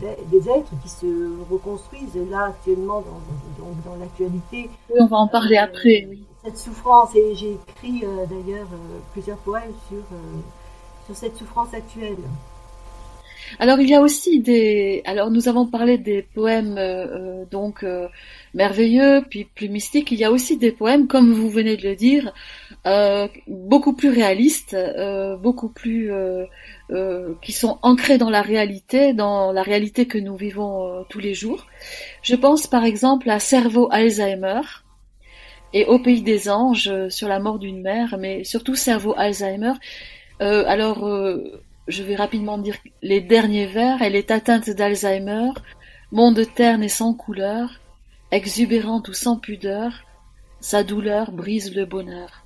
des- 0.00 0.48
êtres 0.50 0.70
qui 0.82 0.88
se 0.88 1.06
reconstruisent 1.50 2.18
là 2.30 2.46
actuellement 2.46 3.00
dans, 3.00 3.64
dans, 3.64 3.90
dans 3.90 3.96
l'actualité. 3.98 4.70
Oui, 4.90 4.96
on 5.00 5.06
va 5.06 5.16
en 5.18 5.28
parler 5.28 5.56
après. 5.56 6.06
oui. 6.08 6.22
Cette 6.44 6.58
souffrance, 6.58 7.14
et 7.16 7.34
j'ai 7.34 7.52
écrit 7.68 8.04
euh, 8.04 8.24
d'ailleurs 8.26 8.68
euh, 8.72 8.98
plusieurs 9.12 9.38
poèmes 9.38 9.72
sur, 9.88 9.98
euh, 9.98 10.36
sur 11.06 11.16
cette 11.16 11.36
souffrance 11.36 11.74
actuelle. 11.74 12.16
Alors 13.60 13.78
il 13.80 13.88
y 13.88 13.94
a 13.94 14.00
aussi 14.00 14.40
des. 14.40 15.02
Alors 15.06 15.30
nous 15.30 15.48
avons 15.48 15.66
parlé 15.66 15.98
des 15.98 16.22
poèmes 16.22 16.76
euh, 16.78 17.44
donc 17.50 17.84
euh, 17.84 18.08
merveilleux 18.54 19.22
puis 19.30 19.44
plus 19.44 19.68
mystiques. 19.68 20.10
Il 20.10 20.18
y 20.18 20.24
a 20.24 20.32
aussi 20.32 20.56
des 20.56 20.72
poèmes, 20.72 21.06
comme 21.06 21.32
vous 21.32 21.48
venez 21.48 21.76
de 21.76 21.88
le 21.88 21.94
dire, 21.94 22.32
euh, 22.86 23.26
beaucoup 23.48 23.94
plus 23.94 24.10
réalistes, 24.10 24.74
euh, 24.74 25.36
beaucoup 25.36 25.68
plus 25.68 26.12
euh, 26.12 26.46
euh, 26.90 27.34
qui 27.42 27.52
sont 27.52 27.78
ancrés 27.82 28.16
dans 28.16 28.30
la 28.30 28.42
réalité, 28.42 29.12
dans 29.12 29.50
la 29.50 29.62
réalité 29.62 30.06
que 30.06 30.18
nous 30.18 30.36
vivons 30.36 30.86
euh, 30.86 31.02
tous 31.08 31.18
les 31.18 31.34
jours. 31.34 31.66
Je 32.22 32.36
pense 32.36 32.66
par 32.68 32.84
exemple 32.84 33.28
à 33.28 33.40
Cerveau 33.40 33.88
Alzheimer 33.90 34.60
et 35.72 35.84
Au 35.84 35.98
pays 35.98 36.22
des 36.22 36.48
anges 36.48 37.08
sur 37.08 37.28
la 37.28 37.40
mort 37.40 37.58
d'une 37.58 37.82
mère, 37.82 38.16
mais 38.18 38.44
surtout 38.44 38.76
Cerveau 38.76 39.14
Alzheimer. 39.16 39.72
Alors 40.38 41.06
je 41.88 42.02
vais 42.02 42.14
rapidement 42.14 42.56
dire 42.56 42.76
les 43.02 43.20
derniers 43.20 43.66
vers. 43.66 44.00
Elle 44.00 44.14
est 44.14 44.30
atteinte 44.30 44.70
d'Alzheimer, 44.70 45.50
monde 46.12 46.40
terne 46.54 46.84
et 46.84 46.88
sans 46.88 47.12
couleur, 47.14 47.80
exubérante 48.30 49.08
ou 49.08 49.12
sans 49.12 49.36
pudeur, 49.36 50.04
sa 50.60 50.82
douleur 50.84 51.32
brise 51.32 51.74
le 51.74 51.84
bonheur. 51.84 52.45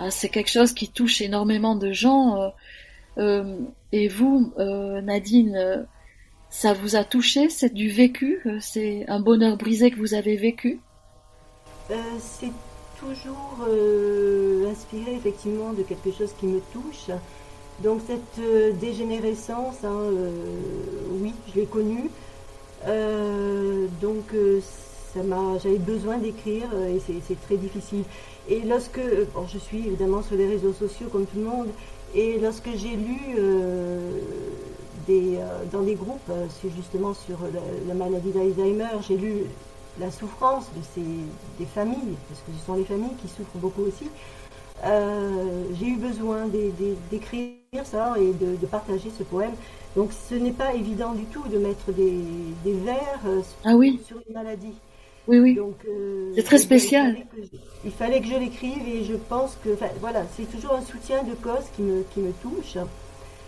Ah, 0.00 0.12
c'est 0.12 0.28
quelque 0.28 0.50
chose 0.50 0.72
qui 0.72 0.88
touche 0.88 1.20
énormément 1.20 1.74
de 1.74 1.92
gens. 1.92 2.40
euh, 2.40 2.48
euh, 3.18 3.58
et 3.90 4.06
vous, 4.06 4.52
euh, 4.58 5.00
Nadine, 5.00 5.86
ça 6.50 6.72
vous 6.72 6.94
a 6.94 7.02
touché 7.02 7.48
C'est 7.50 7.74
du 7.74 7.88
vécu 7.88 8.40
C'est 8.60 9.04
un 9.08 9.18
bonheur 9.18 9.56
brisé 9.56 9.90
que 9.90 9.98
vous 9.98 10.14
avez 10.14 10.36
vécu? 10.36 10.80
C'est 12.20 12.52
toujours 13.00 13.66
inspiré 14.70 15.14
effectivement 15.16 15.72
de 15.72 15.82
quelque 15.82 16.12
chose 16.12 16.32
qui 16.38 16.46
me 16.46 16.60
touche. 16.72 17.10
Donc 17.82 18.00
cette 18.06 18.78
dégénérescence, 18.78 19.84
hein, 19.84 20.10
oui, 21.20 21.32
je 21.48 21.60
l'ai 21.60 21.66
connue. 21.66 22.10
Donc 24.00 24.34
ça 25.14 25.22
m'a, 25.22 25.58
j'avais 25.58 25.78
besoin 25.78 26.18
d'écrire 26.18 26.68
et 26.88 27.00
c'est 27.00 27.40
très 27.40 27.56
difficile. 27.56 28.04
Et 28.48 28.60
lorsque, 28.60 28.98
euh, 28.98 29.24
bon, 29.34 29.46
je 29.46 29.58
suis 29.58 29.78
évidemment 29.86 30.22
sur 30.22 30.36
les 30.36 30.46
réseaux 30.48 30.72
sociaux 30.72 31.08
comme 31.10 31.26
tout 31.26 31.38
le 31.38 31.44
monde, 31.44 31.68
et 32.14 32.38
lorsque 32.38 32.70
j'ai 32.74 32.96
lu 32.96 33.18
euh, 33.38 34.18
des, 35.06 35.36
euh, 35.38 35.64
dans 35.72 35.82
des 35.82 35.94
groupes 35.94 36.30
sur, 36.60 36.70
justement 36.70 37.14
sur 37.14 37.38
la, 37.52 37.60
la 37.86 37.94
maladie 37.94 38.30
d'Alzheimer, 38.32 38.88
j'ai 39.06 39.16
lu 39.16 39.44
la 39.98 40.10
souffrance 40.10 40.66
de 40.76 40.82
ces, 40.94 41.02
des 41.58 41.66
familles, 41.66 42.16
parce 42.28 42.40
que 42.42 42.52
ce 42.58 42.64
sont 42.66 42.74
les 42.74 42.84
familles 42.84 43.16
qui 43.20 43.28
souffrent 43.28 43.58
beaucoup 43.58 43.82
aussi. 43.82 44.06
Euh, 44.84 45.64
j'ai 45.74 45.86
eu 45.88 45.96
besoin 45.96 46.46
d'é- 46.46 46.70
d'é- 46.78 46.96
d'écrire 47.10 47.54
ça 47.84 48.14
et 48.18 48.32
de, 48.32 48.56
de 48.56 48.66
partager 48.66 49.10
ce 49.10 49.24
poème. 49.24 49.54
Donc 49.96 50.10
ce 50.12 50.34
n'est 50.36 50.52
pas 50.52 50.74
évident 50.74 51.14
du 51.14 51.24
tout 51.26 51.42
de 51.48 51.58
mettre 51.58 51.92
des, 51.92 52.22
des 52.64 52.74
vers 52.74 53.20
euh, 53.26 53.42
Ah 53.64 53.74
oui, 53.76 54.00
sur 54.06 54.18
une 54.28 54.34
maladie. 54.34 54.74
Oui, 55.28 55.38
oui. 55.38 55.54
Donc, 55.54 55.76
euh, 55.86 56.32
C'est 56.34 56.42
très 56.42 56.58
spécial. 56.58 57.16
Il 57.84 57.92
fallait 57.92 58.20
que 58.20 58.26
je 58.26 58.36
l'écrive 58.36 58.88
et 58.88 59.04
je 59.04 59.14
pense 59.14 59.56
que, 59.64 59.70
voilà, 60.00 60.24
c'est 60.36 60.50
toujours 60.50 60.74
un 60.74 60.82
soutien 60.82 61.22
de 61.22 61.34
cause 61.34 61.64
qui 61.76 61.82
me, 61.82 62.04
qui 62.12 62.20
me 62.20 62.32
touche, 62.42 62.76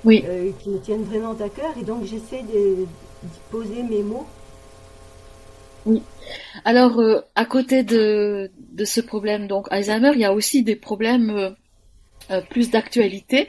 Oui. 0.05 0.25
euh, 0.29 0.51
qui 0.61 0.71
me 0.71 0.79
tiennent 0.79 1.03
vraiment 1.03 1.33
à 1.33 1.49
cœur 1.49 1.75
et 1.81 1.85
donc 1.85 2.05
j'essaie 2.05 2.43
de, 2.43 2.87
poser 3.51 3.83
mes 3.83 4.03
mots. 4.03 4.27
Alors, 6.65 7.01
euh, 7.01 7.21
à 7.35 7.45
côté 7.45 7.83
de, 7.83 8.51
de 8.73 8.85
ce 8.85 9.01
problème, 9.01 9.49
donc 9.49 9.67
Alzheimer, 9.71 10.13
il 10.15 10.21
y 10.21 10.25
a 10.25 10.33
aussi 10.33 10.63
des 10.63 10.77
problèmes 10.77 11.57
plus 12.51 12.71
d'actualité, 12.71 13.49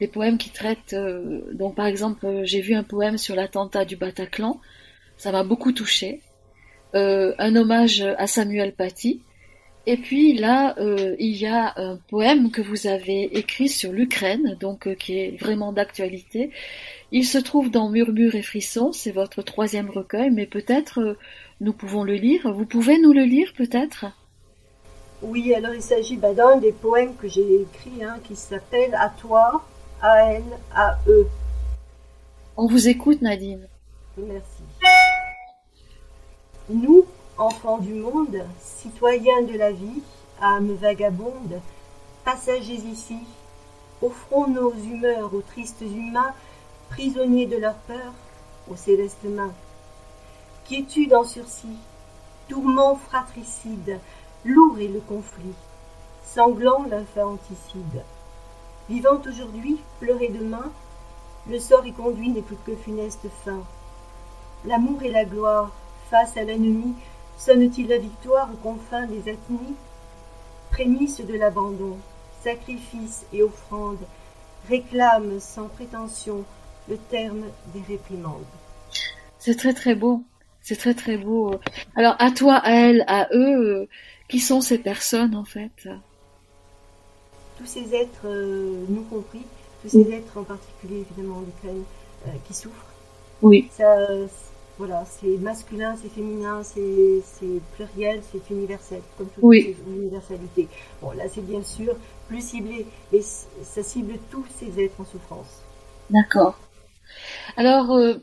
des 0.00 0.08
poèmes 0.08 0.38
qui 0.38 0.50
traitent. 0.50 0.94
euh, 0.94 1.42
donc, 1.52 1.74
par 1.76 1.86
exemple, 1.86 2.26
euh, 2.26 2.42
j'ai 2.44 2.60
vu 2.60 2.74
un 2.74 2.82
poème 2.82 3.18
sur 3.18 3.34
l'attentat 3.34 3.84
du 3.84 3.96
Bataclan, 3.96 4.60
ça 5.16 5.32
m'a 5.32 5.44
beaucoup 5.44 5.72
touché. 5.72 6.20
Euh, 6.94 7.34
un 7.38 7.56
hommage 7.56 8.02
à 8.18 8.26
Samuel 8.26 8.72
Paty, 8.72 9.20
Et 9.86 9.98
puis 9.98 10.32
là, 10.32 10.74
euh, 10.78 11.14
il 11.18 11.36
y 11.36 11.46
a 11.46 11.74
un 11.76 11.96
poème 12.08 12.50
que 12.50 12.62
vous 12.62 12.86
avez 12.86 13.36
écrit 13.36 13.68
sur 13.68 13.92
l'Ukraine, 13.92 14.56
donc 14.58 14.86
euh, 14.86 14.94
qui 14.94 15.18
est 15.18 15.36
vraiment 15.38 15.72
d'actualité. 15.72 16.50
Il 17.12 17.26
se 17.26 17.36
trouve 17.36 17.70
dans 17.70 17.90
Murmures 17.90 18.34
et 18.34 18.42
Frissons, 18.42 18.92
c'est 18.92 19.12
votre 19.12 19.42
troisième 19.42 19.90
recueil, 19.90 20.30
mais 20.30 20.46
peut-être 20.46 21.00
euh, 21.00 21.18
nous 21.60 21.74
pouvons 21.74 22.02
le 22.02 22.14
lire. 22.14 22.50
Vous 22.50 22.64
pouvez 22.64 22.98
nous 22.98 23.12
le 23.12 23.24
lire 23.24 23.52
peut-être? 23.56 24.06
Oui, 25.20 25.52
alors 25.52 25.74
il 25.74 25.82
s'agit 25.82 26.16
bah, 26.16 26.32
d'un 26.32 26.56
des 26.56 26.72
poèmes 26.72 27.14
que 27.16 27.28
j'ai 27.28 27.62
écrit 27.62 28.02
hein, 28.02 28.18
qui 28.24 28.36
s'appelle 28.36 28.94
À 28.94 29.10
toi, 29.10 29.64
A 30.00 30.32
N 30.32 30.44
A 30.74 30.98
E. 31.06 31.26
On 32.56 32.66
vous 32.66 32.88
écoute 32.88 33.20
Nadine. 33.20 33.68
Merci. 34.16 34.53
Nous, 36.70 37.04
enfants 37.36 37.76
du 37.76 37.92
monde, 37.92 38.42
citoyens 38.58 39.42
de 39.42 39.52
la 39.52 39.70
vie, 39.70 40.02
âmes 40.40 40.72
vagabondes, 40.72 41.60
passagers 42.24 42.80
ici, 42.90 43.18
offrons 44.00 44.46
nos 44.46 44.72
humeurs 44.72 45.34
aux 45.34 45.42
tristes 45.42 45.82
humains, 45.82 46.32
prisonniers 46.88 47.44
de 47.44 47.58
leur 47.58 47.74
peur, 47.74 48.14
aux 48.70 48.76
célestes 48.76 49.24
mains. 49.24 49.52
Quiétude 50.64 51.12
en 51.12 51.24
sursis, 51.24 51.76
tourment 52.48 52.96
fratricide, 52.96 54.00
lourd 54.46 54.78
est 54.78 54.88
le 54.88 55.00
conflit, 55.00 55.54
sanglant 56.24 56.84
l'infanticide. 56.88 58.04
Vivant 58.88 59.20
aujourd'hui, 59.28 59.82
pleurer 60.00 60.28
demain, 60.28 60.72
le 61.46 61.58
sort 61.58 61.84
y 61.84 61.92
conduit 61.92 62.30
n'est 62.30 62.40
plus 62.40 62.56
que 62.64 62.74
funeste 62.74 63.28
fin. 63.44 63.60
L'amour 64.64 65.02
et 65.02 65.10
la 65.10 65.26
gloire, 65.26 65.70
face 66.10 66.36
à 66.36 66.44
l'ennemi, 66.44 66.94
sonne-t-il 67.38 67.88
la 67.88 67.98
victoire 67.98 68.48
aux 68.52 68.56
confins 68.56 69.06
des 69.06 69.28
ethnies 69.30 69.74
Prémisse 70.70 71.20
de 71.20 71.34
l'abandon, 71.34 71.96
sacrifice 72.42 73.24
et 73.32 73.42
offrande, 73.42 73.98
réclame 74.68 75.38
sans 75.40 75.68
prétention 75.68 76.44
le 76.88 76.96
terme 76.96 77.44
des 77.72 77.82
réprimandes. 77.88 78.44
C'est 79.38 79.56
très 79.56 79.74
très 79.74 79.94
beau. 79.94 80.22
C'est 80.60 80.76
très 80.76 80.94
très 80.94 81.18
beau. 81.18 81.54
Alors 81.94 82.16
à 82.18 82.30
toi, 82.30 82.56
à 82.56 82.72
elle, 82.72 83.04
à 83.06 83.28
eux, 83.32 83.82
euh, 83.82 83.88
qui 84.28 84.40
sont 84.40 84.62
ces 84.62 84.78
personnes 84.78 85.34
en 85.34 85.44
fait? 85.44 85.88
Tous 87.58 87.66
ces 87.66 87.94
êtres, 87.94 88.26
euh, 88.26 88.84
nous 88.88 89.02
compris, 89.02 89.42
tous 89.82 89.90
ces 89.90 90.10
êtres 90.10 90.38
en 90.38 90.44
particulier 90.44 91.04
évidemment 91.10 91.36
en 91.36 91.42
Ukraine, 91.42 91.84
euh, 92.26 92.30
qui 92.46 92.54
souffrent. 92.54 92.86
Oui. 93.42 93.68
Ça, 93.76 93.94
voilà, 94.78 95.04
c'est 95.06 95.38
masculin, 95.38 95.96
c'est 95.96 96.08
féminin, 96.08 96.62
c'est 96.64 97.22
pluriel, 97.72 98.22
c'est 98.22 98.50
universel, 98.50 99.02
comme 99.16 99.30
toute 99.30 99.46
Oui. 99.46 99.76
universalité. 99.86 100.68
Bon, 101.00 101.12
là, 101.12 101.28
c'est 101.28 101.44
bien 101.46 101.62
sûr 101.62 101.96
plus 102.28 102.42
ciblé, 102.42 102.86
mais 103.12 103.20
c- 103.22 103.46
ça 103.62 103.82
cible 103.82 104.14
tous 104.30 104.46
ces 104.58 104.80
êtres 104.80 105.00
en 105.00 105.04
souffrance. 105.04 105.66
D'accord. 106.10 106.56
Alors, 107.56 107.92
euh, 107.92 108.14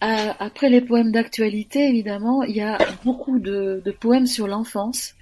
à- 0.00 0.44
après 0.44 0.68
les 0.70 0.80
poèmes 0.80 1.12
d'actualité, 1.12 1.88
évidemment, 1.88 2.42
il 2.42 2.56
y 2.56 2.60
a 2.62 2.82
beaucoup 3.04 3.38
de, 3.38 3.82
de 3.84 3.90
poèmes 3.92 4.26
sur 4.26 4.46
l'enfance. 4.48 5.14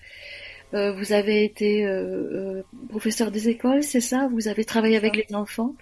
Euh, 0.74 0.92
vous 0.92 1.12
avez 1.12 1.44
été 1.44 1.86
euh, 1.86 2.62
professeur 2.88 3.30
des 3.30 3.48
écoles, 3.50 3.82
c'est 3.84 4.00
ça? 4.00 4.28
Vous 4.32 4.48
avez 4.48 4.64
travaillé 4.64 4.96
avec 4.96 5.16
les 5.16 5.34
enfants. 5.34 5.76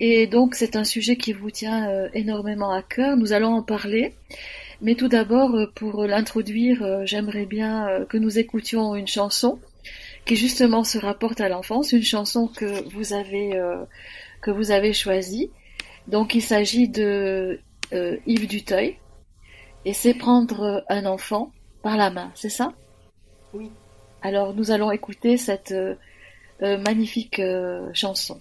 Et 0.00 0.26
donc, 0.26 0.54
c'est 0.54 0.74
un 0.76 0.84
sujet 0.84 1.16
qui 1.16 1.32
vous 1.32 1.50
tient 1.50 1.88
euh, 1.88 2.08
énormément 2.12 2.72
à 2.72 2.82
cœur. 2.82 3.16
Nous 3.16 3.32
allons 3.32 3.54
en 3.54 3.62
parler. 3.62 4.14
Mais 4.80 4.96
tout 4.96 5.08
d'abord, 5.08 5.54
euh, 5.54 5.66
pour 5.74 6.04
l'introduire, 6.06 6.82
euh, 6.82 7.02
j'aimerais 7.04 7.46
bien 7.46 8.04
que 8.08 8.18
nous 8.18 8.38
écoutions 8.38 8.96
une 8.96 9.06
chanson 9.06 9.60
qui 10.24 10.36
justement 10.36 10.82
se 10.84 10.98
rapporte 10.98 11.40
à 11.40 11.48
l'enfance, 11.48 11.92
une 11.92 12.02
chanson 12.02 12.48
que 12.48 12.88
vous 12.90 13.12
avez, 13.12 13.56
euh, 13.56 13.84
que 14.40 14.50
vous 14.50 14.72
avez 14.72 14.92
choisie. 14.92 15.50
Donc, 16.08 16.34
il 16.34 16.42
s'agit 16.42 16.88
de 16.88 17.60
euh, 17.92 18.16
Yves 18.26 18.48
Duteuil. 18.48 18.98
Et 19.84 19.92
c'est 19.92 20.14
prendre 20.14 20.84
un 20.88 21.06
enfant 21.06 21.52
par 21.82 21.96
la 21.96 22.10
main, 22.10 22.30
c'est 22.34 22.48
ça? 22.48 22.72
Oui. 23.52 23.70
Alors, 24.20 24.54
nous 24.54 24.70
allons 24.70 24.92
écouter 24.92 25.36
cette 25.36 25.74
magnifique 26.60 27.42
chanson. 27.92 28.40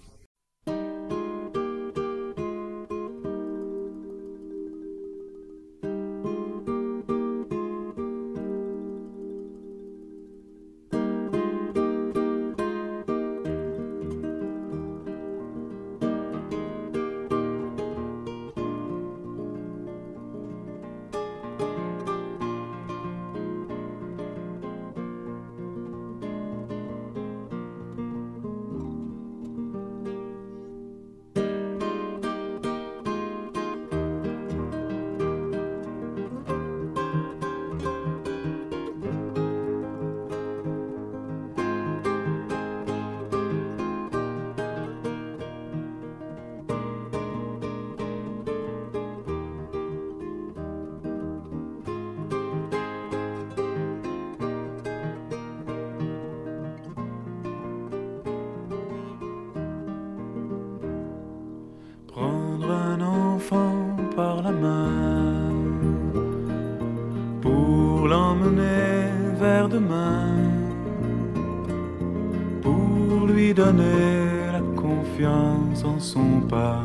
Son 76.00 76.42
pas. 76.50 76.84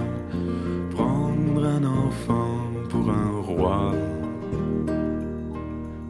Prendre 0.91 1.65
un 1.65 1.85
enfant 1.85 2.59
pour 2.89 3.11
un 3.11 3.41
roi, 3.41 3.93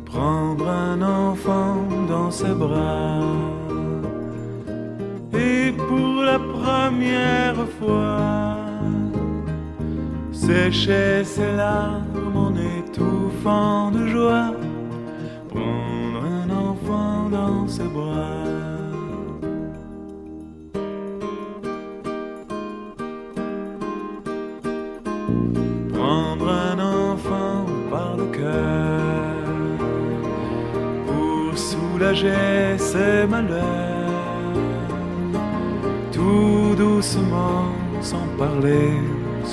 prendre 0.04 0.68
un 0.68 1.02
enfant 1.02 1.76
dans 2.08 2.30
ses 2.30 2.54
bras. 2.54 3.20
Et 5.34 5.72
pour 5.72 6.22
la 6.22 6.38
première 6.38 7.62
fois, 7.78 8.56
sécher 10.32 11.24
ses 11.24 11.56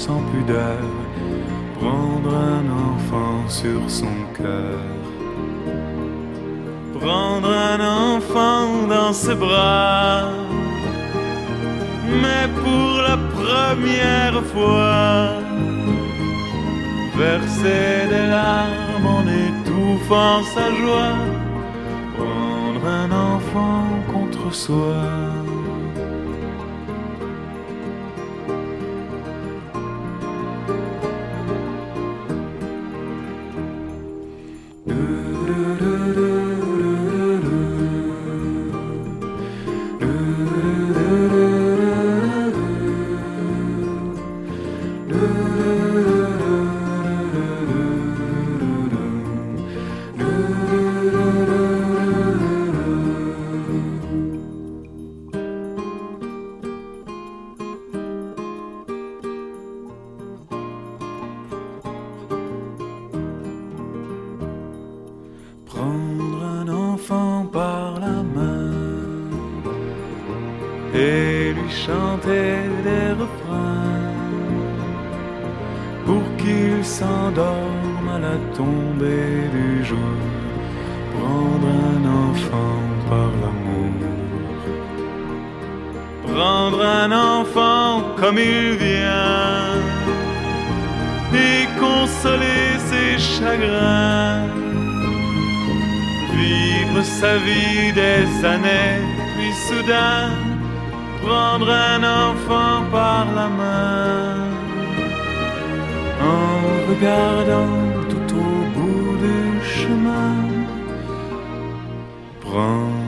sans 0.06 0.24
pudeur, 0.34 0.84
prendre 1.80 2.32
un 2.58 2.66
enfant 2.92 3.38
sur 3.48 3.82
son 3.88 4.16
cœur. 4.38 4.82
Prendre 7.00 7.52
un 7.72 7.80
enfant 8.14 8.68
dans 8.96 9.14
ses 9.14 9.36
bras, 9.36 10.24
mais 12.22 12.46
pour 12.62 12.92
la 13.10 13.18
première 13.38 14.40
fois, 14.54 15.40
verser 17.24 17.94
des 18.14 18.28
larmes 18.38 19.08
en 19.20 19.24
étouffant 19.46 20.40
sa 20.54 20.66
joie, 20.80 21.18
prendre 22.18 22.86
un 23.02 23.12
enfant 23.32 23.86
contre 24.14 24.54
soi. 24.54 25.43
vie 97.38 97.92
des 97.94 98.46
années, 98.46 99.02
puis 99.36 99.54
soudain, 99.68 100.30
prendre 101.24 101.70
un 101.70 102.02
enfant 102.04 102.84
par 102.92 103.26
la 103.34 103.48
main. 103.48 104.48
En 106.22 106.90
regardant 106.90 107.76
tout 108.10 108.36
au 108.36 108.56
bout 108.76 109.18
du 109.18 109.66
chemin, 109.66 110.36
prendre 112.42 113.03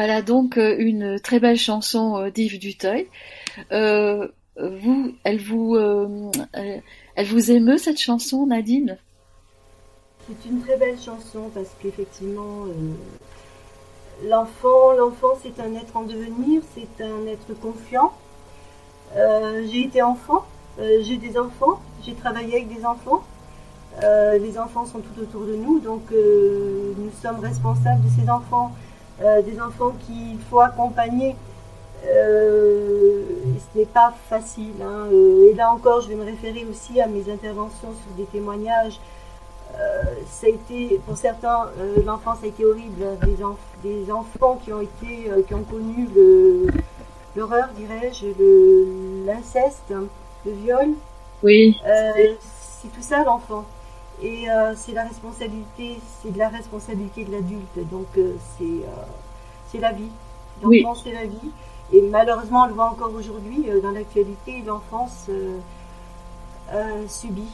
Voilà 0.00 0.22
donc 0.22 0.56
euh, 0.56 0.76
une 0.78 1.20
très 1.20 1.40
belle 1.40 1.58
chanson 1.58 2.16
euh, 2.16 2.30
d'Yves 2.30 2.58
Duteuil. 2.58 3.06
Euh, 3.70 4.28
vous, 4.56 5.12
elle 5.24 5.38
vous, 5.38 5.76
elle 6.54 7.26
vous 7.26 7.50
émeut 7.50 7.76
cette 7.76 8.00
chanson, 8.00 8.46
Nadine? 8.46 8.96
C'est 10.26 10.48
une 10.48 10.62
très 10.62 10.78
belle 10.78 10.98
chanson 10.98 11.50
parce 11.54 11.68
qu'effectivement, 11.82 12.64
l'enfant, 14.26 14.92
l'enfant, 14.92 15.38
c'est 15.42 15.60
un 15.60 15.74
être 15.74 15.94
en 15.94 16.04
devenir, 16.04 16.62
c'est 16.74 17.04
un 17.04 17.26
être 17.26 17.52
confiant. 17.60 18.10
j'ai 19.14 19.82
été 19.84 20.00
enfant, 20.00 20.46
j'ai 20.78 21.18
des 21.18 21.36
enfants, 21.36 21.78
j'ai 22.06 22.14
travaillé 22.14 22.54
avec 22.54 22.74
des 22.74 22.86
enfants. 22.86 23.22
les 24.02 24.58
enfants 24.58 24.86
sont 24.86 25.00
tout 25.00 25.20
autour 25.20 25.44
de 25.44 25.56
nous, 25.56 25.78
donc 25.80 26.10
nous 26.10 27.12
sommes 27.22 27.40
responsables 27.40 28.02
de 28.02 28.22
ces 28.22 28.30
enfants. 28.30 28.72
Euh, 29.22 29.42
des 29.42 29.60
enfants 29.60 29.92
qu'il 30.06 30.38
faut 30.48 30.60
accompagner. 30.60 31.36
Euh, 32.06 33.22
ce 33.58 33.78
n'est 33.78 33.84
pas 33.84 34.14
facile. 34.30 34.72
Hein. 34.82 35.08
Euh, 35.12 35.50
et 35.50 35.54
là 35.54 35.70
encore, 35.70 36.00
je 36.00 36.08
vais 36.08 36.14
me 36.14 36.24
référer 36.24 36.64
aussi 36.64 37.00
à 37.00 37.06
mes 37.06 37.30
interventions 37.30 37.92
sur 38.02 38.16
des 38.16 38.24
témoignages. 38.24 38.98
ça 40.26 40.46
a 40.46 40.50
été, 40.50 41.00
pour 41.06 41.16
certains, 41.16 41.68
l'enfance 42.06 42.38
a 42.42 42.46
été 42.46 42.64
horrible. 42.64 43.02
Hein. 43.04 43.56
Des, 43.82 44.04
des, 44.04 44.12
enfants 44.12 44.58
qui 44.64 44.72
ont 44.72 44.80
été, 44.80 45.30
qui 45.46 45.54
ont 45.54 45.64
connu 45.64 46.08
l'horreur, 47.36 47.68
dirais-je, 47.76 48.26
l'inceste, 49.26 49.92
hein, 49.92 50.04
le 50.46 50.52
viol. 50.52 50.88
Oui. 51.42 51.78
c'est 51.82 52.88
tout 52.88 53.02
ça 53.02 53.22
l'enfant. 53.22 53.64
Et 54.22 54.50
euh, 54.50 54.74
c'est 54.76 54.92
la 54.92 55.04
responsabilité, 55.04 55.98
c'est 56.22 56.30
de 56.30 56.38
la 56.38 56.48
responsabilité 56.48 57.24
de 57.24 57.32
l'adulte. 57.32 57.90
Donc 57.90 58.06
euh, 58.18 58.34
c'est 58.58 58.64
euh, 58.64 59.04
c'est 59.70 59.78
la 59.78 59.92
vie. 59.92 60.10
L'enfance 60.62 61.02
c'est 61.04 61.12
la 61.12 61.24
vie. 61.24 61.50
Et 61.92 62.02
malheureusement, 62.02 62.64
on 62.64 62.66
le 62.66 62.74
voit 62.74 62.90
encore 62.90 63.12
aujourd'hui 63.14 63.66
dans 63.82 63.90
l'actualité, 63.90 64.62
l'enfance 64.64 65.28
subit. 67.08 67.50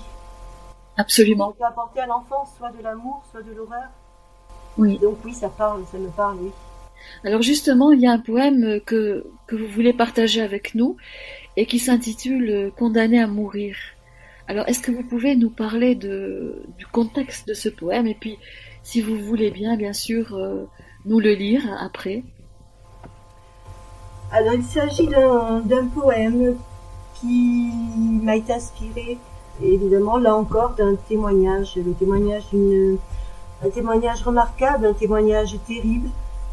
Absolument. 0.98 1.48
On 1.48 1.52
peut 1.52 1.64
apporter 1.64 2.00
à 2.00 2.06
l'enfance 2.06 2.50
soit 2.58 2.70
de 2.72 2.82
l'amour, 2.82 3.22
soit 3.30 3.42
de 3.42 3.52
l'horreur. 3.52 3.88
Oui. 4.76 4.98
Donc 4.98 5.16
oui, 5.24 5.32
ça 5.32 5.48
parle, 5.48 5.84
ça 5.90 5.96
me 5.96 6.08
parle, 6.08 6.36
oui. 6.42 6.50
Alors 7.24 7.40
justement, 7.40 7.92
il 7.92 8.00
y 8.00 8.06
a 8.06 8.12
un 8.12 8.18
poème 8.18 8.80
que, 8.84 9.24
que 9.46 9.56
vous 9.56 9.68
voulez 9.68 9.94
partager 9.94 10.42
avec 10.42 10.74
nous 10.74 10.98
et 11.56 11.64
qui 11.64 11.78
s'intitule 11.78 12.72
Condamné 12.76 13.22
à 13.22 13.26
mourir. 13.26 13.76
Alors, 14.48 14.68
est-ce 14.68 14.80
que 14.80 14.92
vous 14.92 15.02
pouvez 15.02 15.34
nous 15.34 15.50
parler 15.50 15.94
du 15.94 16.86
contexte 16.92 17.48
de 17.48 17.54
ce 17.54 17.68
poème 17.68 18.06
et 18.06 18.14
puis, 18.14 18.38
si 18.82 19.00
vous 19.00 19.16
voulez 19.16 19.50
bien, 19.50 19.76
bien 19.76 19.92
sûr, 19.92 20.34
euh, 20.34 20.64
nous 21.04 21.18
le 21.18 21.32
lire 21.34 21.62
après? 21.80 22.22
Alors, 24.30 24.54
il 24.54 24.64
s'agit 24.64 25.08
d'un 25.08 25.86
poème 25.94 26.56
qui 27.20 27.70
m'a 28.22 28.36
été 28.36 28.52
inspiré, 28.52 29.18
évidemment, 29.62 30.18
là 30.18 30.36
encore, 30.36 30.74
d'un 30.74 30.94
témoignage, 31.08 31.76
le 31.76 31.92
témoignage 31.94 32.48
d'une 32.52 32.98
un 33.64 33.70
témoignage 33.70 34.22
remarquable, 34.22 34.86
un 34.86 34.92
témoignage 34.92 35.56
terrible 35.66 36.10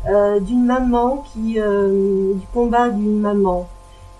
euh, 0.07 0.39
d'une 0.39 0.65
maman 0.65 1.25
qui 1.33 1.59
euh, 1.59 2.33
du 2.33 2.47
combat 2.53 2.89
d'une 2.89 3.19
maman 3.19 3.67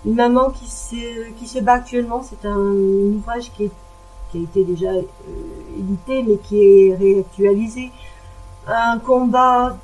maman 0.04 0.50
qui 0.50 0.68
se, 0.68 1.30
qui 1.32 1.46
se 1.46 1.58
bat 1.58 1.74
actuellement, 1.74 2.22
c'est 2.22 2.46
un 2.46 2.58
ouvrage 2.58 3.50
qui 3.52 3.70
a 4.34 4.38
été 4.38 4.64
déjà 4.64 4.90
euh, 4.90 5.02
édité, 5.78 6.22
mais 6.22 6.36
qui 6.36 6.60
est 6.62 6.94
réactualisé. 6.94 7.90
Un 8.66 8.98
combat 8.98 9.76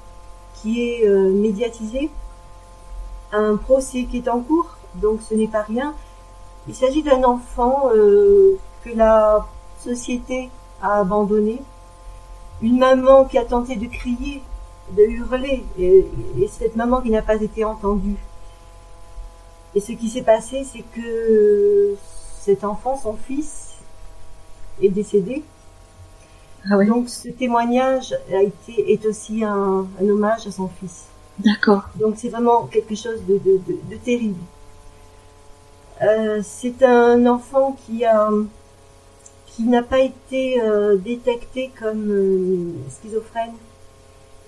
qui 0.54 0.82
est 0.82 1.06
euh, 1.06 1.32
médiatisé, 1.32 2.10
un 3.32 3.56
procès 3.56 4.04
qui 4.04 4.18
est 4.18 4.28
en 4.28 4.40
cours, 4.40 4.76
donc 4.96 5.20
ce 5.22 5.34
n'est 5.34 5.48
pas 5.48 5.62
rien. 5.62 5.94
Il 6.68 6.74
s'agit 6.74 7.02
d'un 7.02 7.24
enfant 7.24 7.90
euh, 7.94 8.58
que 8.84 8.90
la 8.90 9.46
société 9.78 10.50
a 10.82 11.00
abandonné, 11.00 11.62
une 12.60 12.78
maman 12.78 13.24
qui 13.24 13.38
a 13.38 13.44
tenté 13.44 13.76
de 13.76 13.86
crier, 13.86 14.42
de 14.96 15.02
hurler, 15.02 15.64
et 15.78 16.04
cette 16.50 16.76
maman 16.76 17.00
qui 17.00 17.10
n'a 17.10 17.22
pas 17.22 17.40
été 17.40 17.64
entendue. 17.64 18.16
Et 19.74 19.80
ce 19.80 19.92
qui 19.92 20.08
s'est 20.08 20.22
passé, 20.22 20.64
c'est 20.64 20.84
que 20.94 21.94
cet 22.40 22.64
enfant, 22.64 22.96
son 22.96 23.14
fils, 23.14 23.74
est 24.82 24.88
décédé. 24.88 25.42
Ah 26.70 26.82
Donc 26.84 27.08
ce 27.08 27.28
témoignage 27.28 28.14
a 28.32 28.42
été, 28.42 28.92
est 28.92 29.06
aussi 29.06 29.44
un, 29.44 29.86
hommage 30.00 30.46
à 30.46 30.50
son 30.50 30.68
fils. 30.68 31.06
D'accord. 31.38 31.84
Donc 31.98 32.14
c'est 32.18 32.28
vraiment 32.28 32.66
quelque 32.66 32.94
chose 32.94 33.20
de, 33.26 33.38
de, 33.38 33.60
de, 33.66 33.96
terrible. 33.96 34.40
Euh, 36.02 36.40
c'est 36.42 36.82
un 36.82 37.26
enfant 37.26 37.76
qui 37.86 38.04
a 38.04 38.28
qui 39.46 39.64
n'a 39.64 39.82
pas 39.82 40.00
été 40.00 40.60
euh, 40.62 40.96
détecté 40.96 41.70
comme 41.78 42.10
euh, 42.10 42.72
schizophrène 42.88 43.52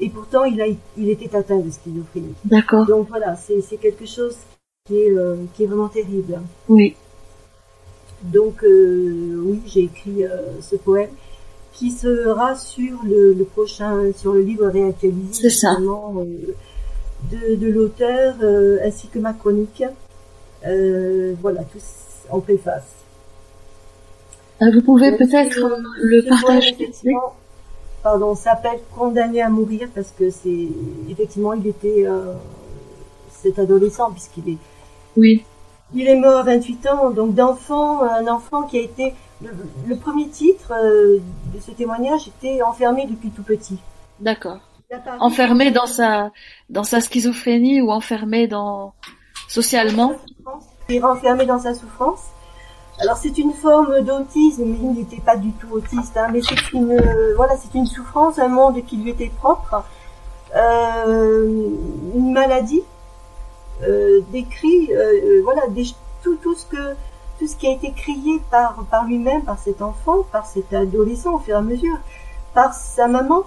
et 0.01 0.09
pourtant 0.09 0.45
il 0.45 0.61
a 0.61 0.67
il 0.97 1.11
était 1.11 1.35
atteint 1.35 1.59
de 1.59 1.71
schizophrénie. 1.71 2.35
D'accord. 2.45 2.87
Donc 2.87 3.09
voilà, 3.09 3.37
c'est 3.37 3.77
quelque 3.79 4.07
chose 4.07 4.37
qui 4.85 4.97
est, 4.97 5.11
euh, 5.13 5.37
qui 5.55 5.63
est 5.63 5.67
vraiment 5.67 5.89
terrible. 5.89 6.41
Oui. 6.69 6.97
Donc 8.25 8.65
euh, 8.65 9.41
oui, 9.45 9.61
j'ai 9.67 9.85
écrit 9.85 10.25
euh, 10.25 10.61
ce 10.61 10.75
poème 10.75 11.11
qui 11.73 11.93
sera 11.93 12.57
sur 12.57 12.99
le, 13.05 13.33
le, 13.33 13.45
prochain, 13.45 14.13
sur 14.17 14.33
le 14.33 14.41
livre 14.41 14.67
réactualisé 14.67 15.49
de, 17.31 17.55
de 17.55 17.67
l'auteur 17.69 18.35
ainsi 18.85 19.07
que 19.07 19.21
ma 19.21 19.33
chronique. 19.33 19.85
voilà, 20.65 21.63
tous 21.73 22.27
en 22.31 22.41
préface. 22.41 22.97
Vous 24.61 24.83
pouvez 24.83 25.17
peut-être 25.17 25.59
le 25.97 26.29
partager. 26.29 26.91
Pardon, 28.03 28.35
s'appelle 28.35 28.81
Condamné 28.97 29.41
à 29.43 29.49
mourir 29.49 29.89
parce 29.95 30.11
que 30.11 30.31
c'est 30.31 30.69
effectivement 31.09 31.53
il 31.53 31.69
était 31.69 32.07
cet 33.31 33.59
adolescent 33.61 34.11
puisqu'il 34.11 34.55
est 34.55 34.59
oui. 35.17 35.45
Il 35.95 36.09
est 36.09 36.17
mort 36.17 36.39
à 36.39 36.43
28 36.43 36.87
ans, 36.87 37.11
donc 37.11 37.35
d'enfant, 37.35 38.03
un 38.03 38.27
enfant 38.27 38.63
qui 38.63 38.79
a 38.79 38.83
été... 38.83 39.15
Le, 39.87 39.97
premier 39.97 40.29
titre 40.29 40.73
euh, 40.73 41.19
de 41.53 41.61
ce 41.61 41.73
témoignage 41.73 42.29
était 42.29 42.63
enfermé 42.63 43.07
depuis 43.07 43.31
tout 43.31 43.43
petit. 43.43 43.77
D'accord. 44.21 44.61
Enfermé 45.19 45.73
dans 45.73 45.87
sa, 45.87 46.31
dans 46.71 46.85
sa 46.85 47.01
schizophrénie 47.01 47.83
ou 47.83 47.91
enfermé 47.91 48.47
dans, 48.47 48.95
socialement? 49.49 50.13
Il 50.89 50.97
est 50.97 51.03
enfermé 51.03 51.45
dans 51.45 51.59
sa 51.59 51.75
souffrance. 51.75 52.21
Alors 53.01 53.17
c'est 53.17 53.37
une 53.39 53.53
forme 53.53 54.03
d'autisme, 54.03 54.65
mais 54.65 54.77
il 54.81 54.93
n'était 54.93 55.21
pas 55.21 55.37
du 55.37 55.51
tout 55.53 55.69
autiste, 55.73 56.17
hein, 56.17 56.29
mais 56.33 56.41
c'est 56.43 56.73
une, 56.73 56.97
voilà, 57.37 57.57
c'est 57.57 57.77
une 57.77 57.87
souffrance, 57.87 58.39
un 58.39 58.49
monde 58.49 58.85
qui 58.87 58.97
lui 58.97 59.11
était 59.11 59.33
propre, 59.39 59.83
euh, 60.55 61.69
une 62.15 62.33
maladie 62.33 62.83
euh, 63.83 64.21
décrit, 64.31 64.91
euh, 64.93 65.41
voilà, 65.45 65.63
tout, 66.23 66.37
tout 66.37 66.55
ce 66.55 66.67
que, 66.67 66.95
tout 67.39 67.47
ce 67.47 67.57
qui 67.57 67.67
a 67.67 67.73
été 67.73 67.93
crié 67.93 68.41
par, 68.51 68.85
par 68.91 69.07
lui-même, 69.07 69.43
par 69.43 69.59
cet 69.59 69.83
enfant, 69.83 70.25
par 70.31 70.47
cet 70.47 70.73
adolescent 70.73 71.35
au 71.35 71.39
fur 71.39 71.55
et 71.55 71.59
à 71.59 71.63
mesure, 71.63 71.99
par 72.55 72.75
sa 72.75 73.09
maman, 73.09 73.45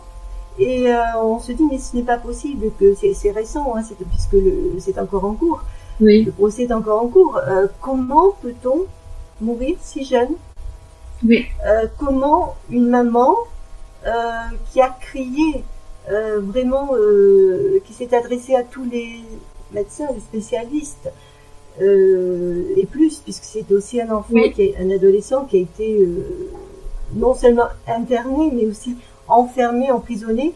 et 0.58 0.88
euh, 0.90 1.02
on 1.22 1.40
se 1.40 1.52
dit, 1.52 1.66
mais 1.70 1.80
ce 1.80 1.96
n'est 1.96 2.04
pas 2.04 2.18
possible 2.18 2.72
que 2.80 2.96
c'est 2.96 3.32
récent, 3.32 3.76
hein, 3.76 3.82
puisque 4.10 4.38
c'est 4.80 4.98
encore 5.00 5.26
en 5.26 5.34
cours. 5.34 5.62
Oui. 6.00 6.24
Le 6.24 6.32
procès 6.32 6.64
est 6.64 6.72
encore 6.72 7.04
en 7.04 7.08
cours. 7.08 7.38
Euh, 7.38 7.68
comment 7.82 8.32
peut-on 8.42 8.86
mourir 9.42 9.78
si 9.82 10.06
jeune? 10.06 10.36
Oui. 11.26 11.46
Euh, 11.66 11.88
comment 11.98 12.56
une 12.70 12.88
maman 12.88 13.36
qui 14.72 14.82
a 14.82 14.90
crié 15.02 15.64
vraiment, 16.08 16.92
qui 17.84 17.94
s'est 17.94 18.16
adressée 18.16 18.54
à 18.54 18.62
tous 18.62 18.84
les 18.84 19.22
médecins, 19.72 20.08
les 20.14 20.22
spécialistes, 20.22 21.10
et 21.82 22.86
plus, 22.90 23.20
puisque 23.20 23.44
c'est 23.44 23.70
aussi 23.72 24.00
un 24.00 24.10
enfant, 24.10 24.34
qui 24.54 24.62
est, 24.62 24.76
un 24.80 24.90
adolescent 24.92 25.44
qui 25.46 25.58
a 25.58 25.60
été 25.60 26.08
non 27.16 27.34
seulement 27.34 27.68
interné, 27.88 28.52
mais 28.54 28.66
aussi 28.66 28.96
enfermée, 29.28 29.92
emprisonnée. 29.92 30.54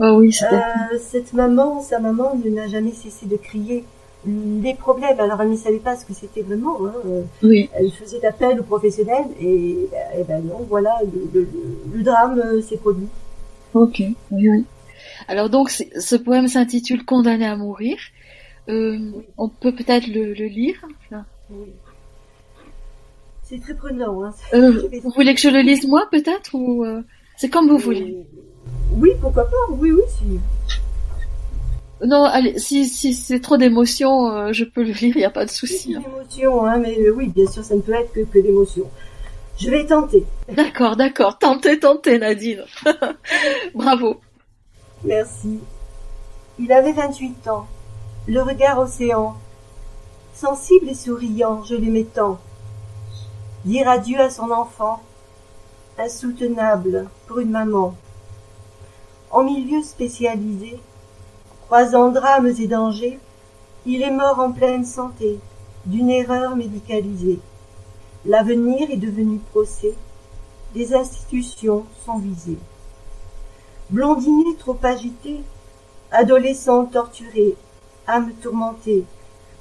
Oh 0.00 0.16
oui, 0.18 0.36
euh, 0.42 0.98
cette 0.98 1.32
maman, 1.34 1.80
sa 1.80 2.00
maman 2.00 2.34
ne 2.34 2.50
n'a 2.50 2.66
jamais 2.66 2.92
cessé 2.92 3.26
de 3.26 3.36
crier 3.36 3.84
les 4.26 4.74
problèmes. 4.74 5.20
Alors 5.20 5.40
elle 5.40 5.50
ne 5.50 5.56
savait 5.56 5.78
pas 5.78 5.96
ce 5.96 6.04
que 6.04 6.14
c'était 6.14 6.42
vraiment. 6.42 6.78
Hein. 6.84 7.22
Oui. 7.42 7.70
Elle 7.74 7.92
faisait 7.92 8.24
appel 8.24 8.58
aux 8.58 8.64
professionnels 8.64 9.26
et, 9.40 9.88
et 10.18 10.24
ben 10.26 10.42
non, 10.44 10.66
voilà, 10.68 10.98
le, 11.32 11.46
le, 11.92 12.02
drame 12.02 12.40
euh, 12.40 12.60
s'est 12.60 12.76
produit. 12.76 13.06
Ok, 13.72 13.98
oui, 14.00 14.14
oui. 14.48 14.64
Alors 15.28 15.48
donc 15.48 15.70
ce 15.70 16.16
poème 16.16 16.48
s'intitule 16.48 17.04
Condamné 17.04 17.46
à 17.46 17.56
mourir. 17.56 17.96
Euh, 18.68 18.98
on 19.36 19.48
peut 19.48 19.74
peut-être 19.74 20.06
le, 20.06 20.32
le, 20.32 20.46
lire. 20.46 20.76
Oui. 21.50 21.72
C'est 23.42 23.60
très 23.60 23.74
prenant. 23.74 24.24
Hein. 24.24 24.32
Euh, 24.54 24.88
vous 25.02 25.10
voulez 25.10 25.34
que 25.34 25.40
je 25.40 25.50
le 25.50 25.60
lise 25.60 25.86
moi 25.86 26.08
peut-être 26.10 26.54
ou 26.54 26.84
euh, 26.84 27.02
c'est 27.36 27.50
comme 27.50 27.68
vous 27.68 27.78
voulez. 27.78 28.26
Oui, 28.92 29.10
pourquoi 29.20 29.44
pas. 29.44 29.56
Oui, 29.70 29.92
oui, 29.92 30.02
si. 30.08 30.40
Non, 32.04 32.24
allez, 32.24 32.58
si, 32.58 32.86
si 32.86 33.14
c'est 33.14 33.40
trop 33.40 33.56
d'émotions, 33.56 34.30
euh, 34.30 34.52
je 34.52 34.64
peux 34.64 34.82
le 34.82 34.92
lire, 34.92 35.16
il 35.16 35.18
n'y 35.18 35.24
a 35.24 35.30
pas 35.30 35.44
de 35.44 35.50
souci. 35.50 35.94
Hein. 35.94 36.00
d'émotions, 36.00 36.66
hein, 36.66 36.78
mais 36.78 37.10
oui, 37.10 37.28
bien 37.28 37.46
sûr, 37.46 37.62
ça 37.64 37.74
ne 37.74 37.80
peut 37.80 37.92
être 37.92 38.12
que, 38.12 38.20
que 38.20 38.38
d'émotions. 38.38 38.90
Je 39.58 39.70
vais 39.70 39.86
tenter. 39.86 40.24
D'accord, 40.52 40.96
d'accord. 40.96 41.38
Tentez, 41.38 41.78
tentez, 41.78 42.18
Nadine. 42.18 42.64
Bravo. 43.74 44.20
Merci. 45.04 45.60
Il 46.58 46.72
avait 46.72 46.92
28 46.92 47.48
ans, 47.48 47.66
le 48.26 48.40
regard 48.40 48.78
océan. 48.78 49.34
Sensible 50.34 50.88
et 50.88 50.94
souriant, 50.94 51.62
je 51.62 51.74
l'aimais 51.74 52.04
tant. 52.04 52.38
Dire 53.66 53.88
adieu 53.88 54.18
à 54.18 54.30
son 54.30 54.50
enfant, 54.50 55.02
insoutenable 55.98 57.06
pour 57.26 57.38
une 57.40 57.50
maman. 57.50 57.94
En 59.30 59.42
milieu 59.42 59.82
spécialisé, 59.82 60.80
croisant 61.66 62.10
drames 62.10 62.46
et 62.46 62.66
dangers, 62.66 63.18
il 63.84 64.02
est 64.02 64.10
mort 64.10 64.40
en 64.40 64.52
pleine 64.52 64.86
santé, 64.86 65.38
d'une 65.84 66.08
erreur 66.08 66.56
médicalisée. 66.56 67.40
L'avenir 68.24 68.90
est 68.90 68.96
devenu 68.96 69.38
procès, 69.50 69.94
des 70.72 70.94
institutions 70.94 71.84
sont 72.06 72.18
visées. 72.18 72.58
Blondinet 73.90 74.56
trop 74.58 74.78
agité, 74.82 75.42
adolescent 76.10 76.86
torturé, 76.86 77.54
âme 78.06 78.32
tourmentée, 78.42 79.04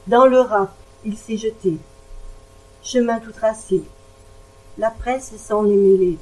dans 0.08 0.26
le 0.26 0.40
rap 0.40 0.74
il 1.06 1.18
s'est 1.18 1.38
jeté. 1.38 1.78
Chemin 2.82 3.20
tout 3.20 3.32
tracé, 3.32 3.84
la 4.78 4.90
presse 4.90 5.36
s'en 5.38 5.66
est 5.66 5.76
mêlée. 5.76 6.18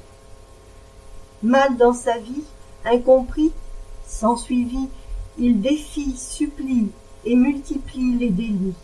Mal 1.43 1.77
dans 1.77 1.93
sa 1.93 2.17
vie, 2.17 2.43
incompris, 2.85 3.51
sans 4.05 4.35
suivi, 4.35 4.89
il 5.37 5.61
défie, 5.61 6.15
supplie 6.15 6.89
et 7.25 7.35
multiplie 7.35 8.17
les 8.17 8.29
délits. 8.29 8.75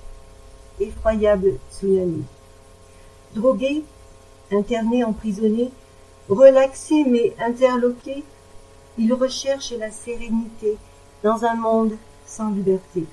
Effroyable 0.79 1.57
tsunami. 1.71 2.23
Drogué, 3.35 3.83
interné, 4.51 5.03
emprisonné, 5.03 5.71
relaxé 6.29 7.03
mais 7.03 7.35
interloqué, 7.39 8.23
il 8.97 9.13
recherche 9.13 9.73
la 9.73 9.91
sérénité 9.91 10.77
dans 11.23 11.45
un 11.45 11.55
monde 11.55 11.97
sans 12.25 12.49
liberté. 12.49 13.05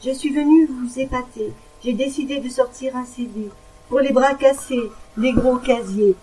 Je 0.00 0.12
suis 0.12 0.32
venu 0.32 0.66
vous 0.66 1.00
épater, 1.00 1.52
j'ai 1.82 1.92
décidé 1.92 2.38
de 2.38 2.48
sortir 2.48 2.94
un 2.94 3.04
CD, 3.04 3.50
pour 3.88 3.98
les 3.98 4.12
bras 4.12 4.34
cassés, 4.34 4.92
les 5.16 5.32
gros 5.32 5.56
casiers. 5.56 6.14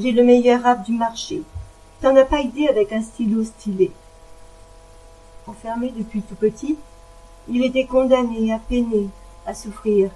J'ai 0.00 0.10
le 0.10 0.24
meilleur 0.24 0.62
rap 0.62 0.84
du 0.84 0.94
marché. 0.94 1.42
T'en 2.02 2.16
as 2.16 2.24
pas 2.24 2.40
idée 2.40 2.66
avec 2.66 2.92
un 2.92 3.02
stylo 3.02 3.44
stylé. 3.44 3.92
Enfermé 5.46 5.92
depuis 5.96 6.22
tout 6.22 6.34
petit, 6.34 6.76
il 7.48 7.64
était 7.64 7.86
condamné 7.86 8.52
à 8.52 8.58
peiner, 8.58 9.08
à 9.46 9.54
souffrir, 9.54 10.10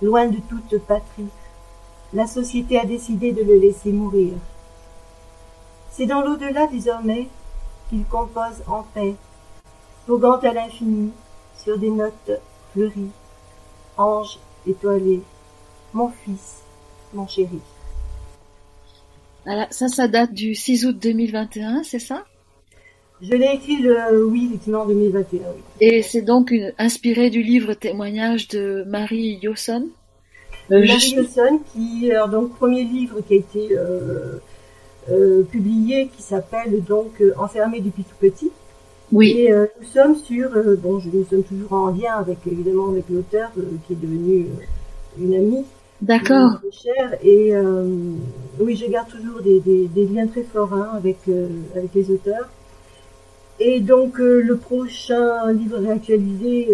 loin 0.00 0.28
de 0.28 0.38
toute 0.38 0.78
patrie. 0.86 1.30
La 2.12 2.28
société 2.28 2.78
a 2.78 2.84
décidé 2.84 3.32
de 3.32 3.42
le 3.42 3.56
laisser 3.56 3.90
mourir. 3.90 4.34
C'est 5.90 6.06
dans 6.06 6.20
l'au-delà 6.20 6.68
désormais 6.68 7.26
qu'il 7.88 8.04
compose 8.04 8.62
en 8.68 8.84
paix, 8.94 9.16
voguant 10.06 10.38
à 10.38 10.52
l'infini 10.52 11.10
sur 11.62 11.78
des 11.78 11.90
notes 11.90 12.30
fleuries, 12.72 13.10
ange 13.96 14.38
étoilé, 14.66 15.20
mon 15.92 16.08
fils, 16.08 16.62
mon 17.12 17.26
chéri. 17.26 17.60
Alors, 19.46 19.66
ça, 19.70 19.88
ça 19.88 20.08
date 20.08 20.32
du 20.32 20.54
6 20.54 20.86
août 20.86 20.98
2021, 21.00 21.82
c'est 21.82 21.98
ça? 21.98 22.24
Je 23.22 23.34
l'ai 23.34 23.52
écrit 23.54 23.76
le, 23.76 24.24
oui, 24.26 24.46
effectivement, 24.48 24.86
2021. 24.86 25.40
Et 25.80 26.02
c'est 26.02 26.22
donc 26.22 26.50
une, 26.50 26.72
inspiré 26.78 27.28
du 27.28 27.42
livre 27.42 27.74
témoignage 27.74 28.48
de 28.48 28.84
Marie 28.86 29.38
Yosson? 29.42 29.88
Euh, 30.70 30.86
Marie 30.86 31.10
Yosson, 31.10 31.60
qui, 31.72 32.10
alors, 32.10 32.28
donc, 32.28 32.56
premier 32.56 32.84
livre 32.84 33.20
qui 33.26 33.34
a 33.34 33.36
été 33.36 33.68
euh, 33.72 34.38
euh, 35.10 35.42
publié, 35.42 36.08
qui 36.16 36.22
s'appelle 36.22 36.82
donc 36.82 37.22
Enfermé 37.36 37.80
depuis 37.80 38.04
tout 38.04 38.16
petit. 38.18 38.50
Oui. 39.12 39.30
Et 39.38 39.52
nous 39.52 39.86
sommes 39.86 40.16
sur, 40.16 40.50
bon, 40.78 41.00
nous 41.12 41.24
sommes 41.24 41.42
toujours 41.42 41.72
en 41.72 41.88
lien 41.88 42.14
avec, 42.18 42.38
évidemment, 42.46 42.90
avec 42.90 43.04
l'auteur 43.10 43.50
qui 43.86 43.92
est 43.92 43.96
devenu 43.96 44.46
une 45.18 45.34
amie. 45.34 45.64
D'accord. 46.02 46.52
Et 47.22 47.54
euh, 47.54 47.84
oui, 48.58 48.74
je 48.74 48.86
garde 48.86 49.08
toujours 49.08 49.42
des, 49.42 49.60
des, 49.60 50.06
liens 50.06 50.26
très 50.26 50.42
forts 50.42 50.72
hein, 50.72 50.92
avec, 50.96 51.18
euh, 51.28 51.48
avec 51.76 51.94
les 51.94 52.10
auteurs. 52.10 52.48
Et 53.58 53.80
donc 53.80 54.18
euh, 54.18 54.40
le 54.40 54.56
prochain 54.56 55.52
livre 55.52 55.78
réactualisé 55.78 56.68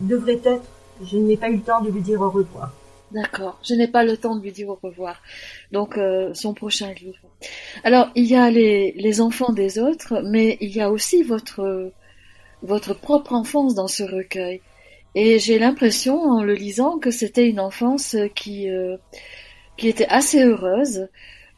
devrait 0.00 0.40
être, 0.44 0.64
je 1.02 1.16
n'ai 1.16 1.38
pas 1.38 1.48
eu 1.48 1.56
le 1.56 1.62
temps 1.62 1.80
de 1.80 1.90
lui 1.90 2.02
dire 2.02 2.20
au 2.20 2.28
revoir. 2.28 2.72
D'accord, 3.12 3.58
je 3.62 3.74
n'ai 3.74 3.88
pas 3.88 4.04
le 4.04 4.16
temps 4.16 4.36
de 4.36 4.42
lui 4.42 4.52
dire 4.52 4.68
au 4.68 4.78
revoir. 4.82 5.22
Donc 5.70 5.98
son 6.34 6.54
prochain 6.54 6.92
livre. 6.92 7.18
Alors 7.84 8.10
il 8.14 8.24
y 8.24 8.36
a 8.36 8.50
les, 8.50 8.92
les 8.92 9.20
enfants 9.20 9.52
des 9.52 9.78
autres, 9.78 10.22
mais 10.24 10.56
il 10.60 10.74
y 10.74 10.80
a 10.80 10.90
aussi 10.90 11.22
votre 11.22 11.92
votre 12.62 12.94
propre 12.94 13.32
enfance 13.32 13.74
dans 13.74 13.88
ce 13.88 14.02
recueil. 14.02 14.60
Et 15.14 15.38
j'ai 15.38 15.58
l'impression, 15.58 16.22
en 16.22 16.42
le 16.42 16.54
lisant, 16.54 16.98
que 16.98 17.10
c'était 17.10 17.48
une 17.48 17.60
enfance 17.60 18.16
qui, 18.34 18.70
euh, 18.70 18.96
qui 19.76 19.88
était 19.88 20.06
assez 20.06 20.42
heureuse. 20.42 21.08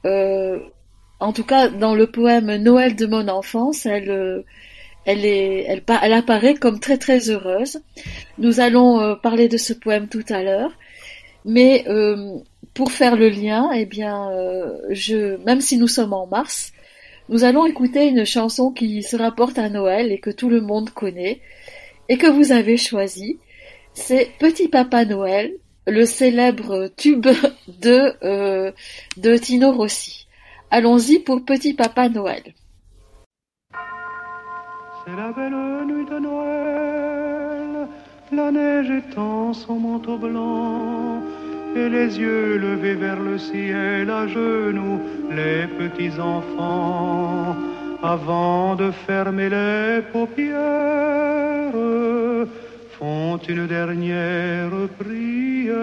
Euh, 0.04 0.58
en 1.20 1.32
tout 1.32 1.44
cas, 1.44 1.68
dans 1.68 1.94
le 1.94 2.10
poème 2.10 2.56
Noël 2.56 2.96
de 2.96 3.06
mon 3.06 3.28
enfance, 3.28 3.86
elle, 3.86 4.10
euh, 4.10 4.42
elle, 5.04 5.24
est, 5.24 5.64
elle, 5.68 5.82
elle 6.02 6.12
apparaît 6.12 6.54
comme 6.54 6.80
très 6.80 6.98
très 6.98 7.30
heureuse. 7.30 7.80
Nous 8.38 8.58
allons 8.60 9.16
parler 9.16 9.48
de 9.48 9.56
ce 9.56 9.72
poème 9.72 10.08
tout 10.08 10.24
à 10.28 10.42
l'heure. 10.42 10.72
Mais 11.44 11.84
pour 12.72 12.92
faire 12.92 13.16
le 13.16 13.28
lien, 13.28 13.70
eh 13.74 13.84
bien, 13.84 14.30
je, 14.90 15.36
même 15.44 15.60
si 15.60 15.76
nous 15.76 15.88
sommes 15.88 16.12
en 16.12 16.26
mars, 16.26 16.72
nous 17.28 17.44
allons 17.44 17.66
écouter 17.66 18.06
une 18.08 18.24
chanson 18.24 18.70
qui 18.70 19.02
se 19.02 19.16
rapporte 19.16 19.58
à 19.58 19.68
Noël 19.68 20.12
et 20.12 20.18
que 20.18 20.30
tout 20.30 20.48
le 20.48 20.60
monde 20.60 20.90
connaît 20.90 21.40
et 22.08 22.18
que 22.18 22.26
vous 22.26 22.52
avez 22.52 22.76
choisi 22.76 23.38
c'est 23.94 24.32
Petit 24.38 24.68
Papa 24.68 25.04
Noël, 25.04 25.54
le 25.86 26.04
célèbre 26.04 26.88
tube 26.96 27.26
de, 27.80 28.12
euh, 28.24 28.72
de 29.16 29.36
Tino 29.36 29.72
Rossi. 29.72 30.26
Allons-y 30.70 31.20
pour 31.20 31.44
Petit 31.44 31.74
Papa 31.74 32.08
Noël. 32.08 32.42
C'est 35.06 35.16
la 35.16 35.32
belle 35.32 35.86
nuit 35.86 36.06
de 36.06 36.18
Noël, 36.18 37.23
la 38.36 38.50
neige 38.50 38.90
étend 38.90 39.52
son 39.52 39.78
manteau 39.78 40.18
blanc 40.18 41.22
et 41.76 41.88
les 41.88 42.18
yeux 42.18 42.58
levés 42.58 42.94
vers 42.94 43.20
le 43.20 43.38
ciel 43.38 44.10
à 44.10 44.26
genoux, 44.26 45.00
les 45.30 45.66
petits 45.78 46.18
enfants, 46.20 47.56
avant 48.02 48.74
de 48.76 48.90
fermer 49.06 49.48
les 49.48 50.02
paupières, 50.12 51.72
font 52.98 53.38
une 53.48 53.66
dernière 53.66 54.70
prière. 54.98 55.74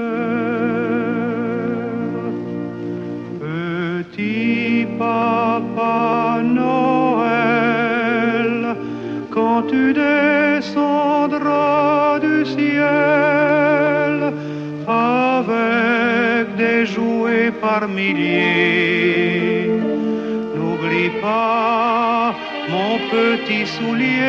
Petit 3.40 4.88
papa 4.98 6.42
Noël, 6.44 7.36
quand 9.32 9.64
tu 9.64 9.94
N'oublie 20.56 21.12
pas 21.22 22.36
mon 22.70 22.98
petit 23.10 23.66
soulier, 23.66 24.20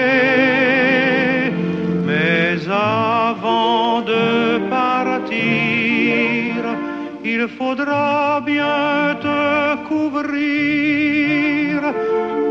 mais 2.07 2.57
avant 2.71 4.01
de 4.03 4.59
partir, 4.71 5.35
il 7.25 7.49
faudra 7.59 8.41
bien 8.47 9.17
te 9.21 9.77
couvrir. 9.89 11.83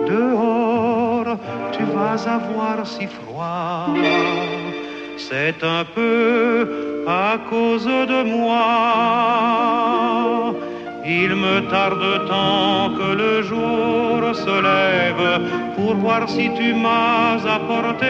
Dehors, 0.10 1.38
tu 1.72 1.84
vas 1.96 2.20
avoir 2.38 2.86
si 2.86 3.08
froid. 3.08 3.88
C'est 5.18 5.64
un 5.64 5.86
peu 5.96 7.06
à 7.08 7.38
cause 7.50 7.86
de 7.86 8.24
moi. 8.24 9.52
Il 11.04 11.36
me 11.36 11.62
tarde 11.70 12.28
tant 12.28 12.92
que 12.98 13.16
le 13.16 13.42
jour 13.42 14.36
se 14.36 14.62
lève 14.70 15.42
pour 15.76 15.96
voir 15.96 16.30
si 16.30 16.52
tu 16.54 16.76
m'as 16.76 17.44
apporté 17.58 18.08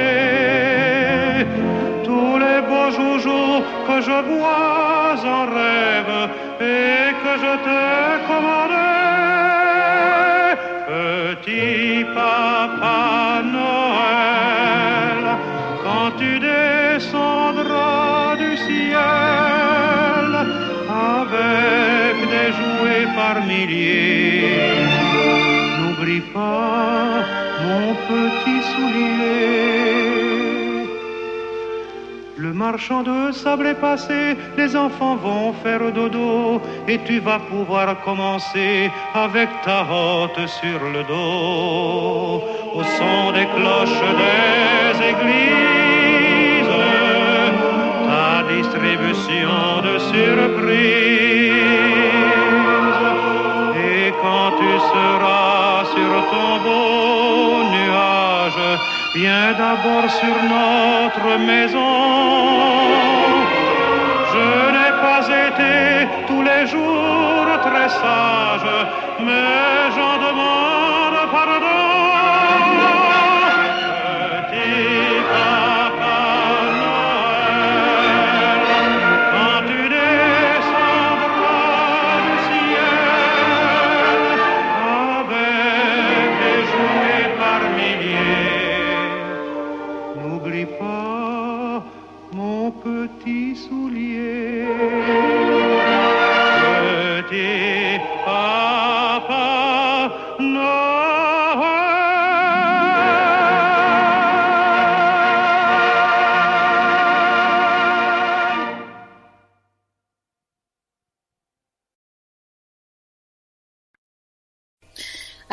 tous 2.04 2.38
les 2.38 2.60
beaux 2.68 2.92
joujoux 2.92 3.64
que 3.88 4.02
je 4.02 4.18
vois 4.30 5.16
en 5.38 5.46
rêve 5.46 6.30
et 6.60 7.14
que 7.24 7.34
je 7.44 7.54
te 7.68 7.82
commandais. 8.28 8.82
Petit 10.88 12.04
papa 12.14 13.42
par 23.16 23.46
milliers. 23.46 24.86
N'oublie 25.78 26.22
pas 26.34 27.26
mon 27.66 27.94
petit 28.10 28.62
soulier. 28.72 30.02
Le 32.38 32.54
marchand 32.54 33.04
de 33.04 33.32
sable 33.32 33.68
est 33.68 33.82
passé, 33.90 34.36
les 34.58 34.76
enfants 34.76 35.16
vont 35.16 35.54
faire 35.64 35.92
dodo 35.92 36.62
et 36.88 36.98
tu 37.06 37.20
vas 37.20 37.40
pouvoir 37.40 38.02
commencer 38.02 38.90
avec 39.14 39.50
ta 39.64 39.82
hotte 39.84 40.48
sur 40.48 40.80
le 40.96 41.04
dos 41.04 42.42
au 42.78 42.84
son 42.98 43.32
des 43.38 43.48
cloches 43.56 44.04
des 44.22 44.51
sur 59.84 60.36
notre 60.44 61.38
maison. 61.40 61.80
Je 64.34 64.48
n'ai 64.76 64.92
pas 65.02 65.24
été 65.48 66.08
tous 66.28 66.44
les 66.44 66.68
jours 66.68 67.48
très 67.64 67.90
sage, 67.90 68.70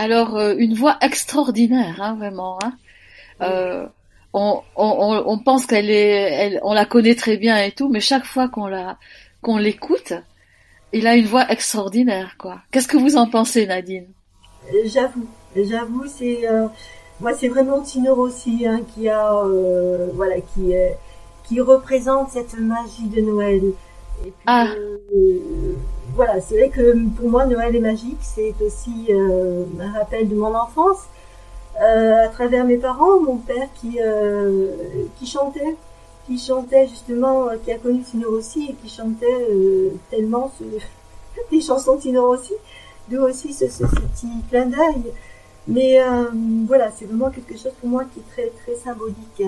Alors, 0.08 0.36
euh, 0.36 0.54
une 0.56 0.72
voix 0.74 0.96
extraordinaire, 1.02 2.00
hein, 2.00 2.14
vraiment. 2.16 2.58
Hein. 2.62 2.72
Euh, 3.42 3.86
on, 4.32 4.62
on, 4.74 5.22
on 5.26 5.38
pense 5.38 5.66
qu'elle 5.66 5.90
est, 5.90 6.10
elle, 6.42 6.60
on 6.62 6.72
la 6.72 6.86
connaît 6.86 7.14
très 7.14 7.36
bien 7.36 7.56
et 7.62 7.72
tout, 7.72 7.88
mais 7.90 8.00
chaque 8.00 8.24
fois 8.24 8.48
qu'on 8.48 8.66
la, 8.66 8.96
qu'on 9.42 9.58
l'écoute, 9.58 10.14
il 10.94 11.06
a 11.06 11.14
une 11.14 11.26
voix 11.26 11.46
extraordinaire, 11.50 12.36
quoi. 12.38 12.62
Qu'est-ce 12.70 12.88
que 12.88 12.96
vous 12.96 13.16
en 13.16 13.28
pensez, 13.28 13.66
Nadine? 13.66 14.06
Euh, 14.72 14.78
J'avoue, 14.86 15.26
j'avoue, 15.54 16.06
c'est 16.06 16.48
euh, 16.48 16.68
moi 17.20 17.32
c'est 17.34 17.48
vraiment 17.48 17.82
Tino 17.82 18.14
Rossi 18.14 18.66
hein, 18.66 18.80
qui 18.94 19.08
a 19.08 19.34
euh, 19.34 20.08
voilà 20.14 20.36
qui 20.40 20.72
qui 21.46 21.60
représente 21.60 22.30
cette 22.30 22.54
magie 22.58 23.08
de 23.14 23.20
Noël. 23.20 23.62
Et 24.24 24.30
puis, 24.30 24.32
Ah. 24.46 24.68
Voilà, 26.18 26.40
c'est 26.40 26.56
vrai 26.56 26.68
que 26.68 27.08
pour 27.10 27.30
moi 27.30 27.46
Noël 27.46 27.76
est 27.76 27.80
magique, 27.80 28.18
c'est 28.22 28.52
aussi 28.60 29.06
euh, 29.08 29.62
un 29.78 29.92
rappel 29.92 30.28
de 30.28 30.34
mon 30.34 30.52
enfance 30.52 31.04
euh, 31.80 32.24
à 32.24 32.26
travers 32.26 32.64
mes 32.64 32.76
parents, 32.76 33.20
mon 33.20 33.36
père 33.36 33.68
qui 33.76 34.00
euh, 34.02 34.66
chantait, 35.24 35.76
qui 36.26 36.36
chantait 36.36 36.88
justement, 36.88 37.50
qui 37.64 37.70
a 37.70 37.78
connu 37.78 38.02
Tino 38.02 38.30
Rossi 38.30 38.70
et 38.70 38.74
qui 38.74 38.92
chantait 38.92 39.46
tellement 40.10 40.50
ce, 40.58 40.64
des 41.52 41.60
chansons 41.60 41.94
de 41.94 42.00
Tino 42.00 42.26
Rossi, 42.26 42.54
d'où 43.08 43.22
aussi 43.22 43.52
ce, 43.52 43.68
ce, 43.68 43.84
petit 43.84 44.26
clin 44.50 44.66
d'œil. 44.66 45.12
Mais 45.68 46.00
voilà, 46.66 46.90
c'est 46.90 47.04
vraiment 47.04 47.30
quelque 47.30 47.56
chose 47.56 47.74
pour 47.80 47.90
moi 47.90 48.02
qui 48.12 48.18
est 48.18 48.32
très 48.32 48.50
très 48.64 48.74
symbolique. 48.74 49.44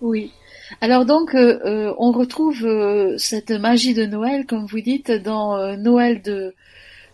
Oui. 0.00 0.32
Alors 0.80 1.04
donc, 1.04 1.34
euh, 1.34 1.60
euh, 1.64 1.94
on 1.98 2.12
retrouve 2.12 2.64
euh, 2.64 3.16
cette 3.18 3.50
magie 3.50 3.94
de 3.94 4.06
Noël, 4.06 4.46
comme 4.46 4.66
vous 4.66 4.80
dites, 4.80 5.10
dans 5.10 5.56
euh, 5.56 5.76
Noël 5.76 6.22
de 6.22 6.54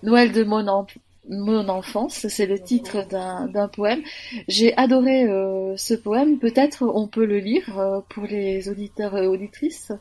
Noël 0.02 0.32
de 0.32 0.44
mon, 0.44 0.66
en- 0.68 0.86
mon 1.28 1.68
enfance. 1.68 2.26
C'est 2.28 2.46
le 2.46 2.58
titre 2.58 3.06
d'un 3.08 3.46
d'un 3.48 3.68
poème. 3.68 4.00
J'ai 4.48 4.76
adoré 4.76 5.24
euh, 5.24 5.76
ce 5.76 5.94
poème. 5.94 6.38
Peut-être 6.38 6.84
on 6.86 7.06
peut 7.08 7.26
le 7.26 7.38
lire 7.38 7.78
euh, 7.78 8.00
pour 8.08 8.24
les 8.24 8.68
auditeurs 8.68 9.16
et 9.18 9.26
auditrices. 9.26 9.92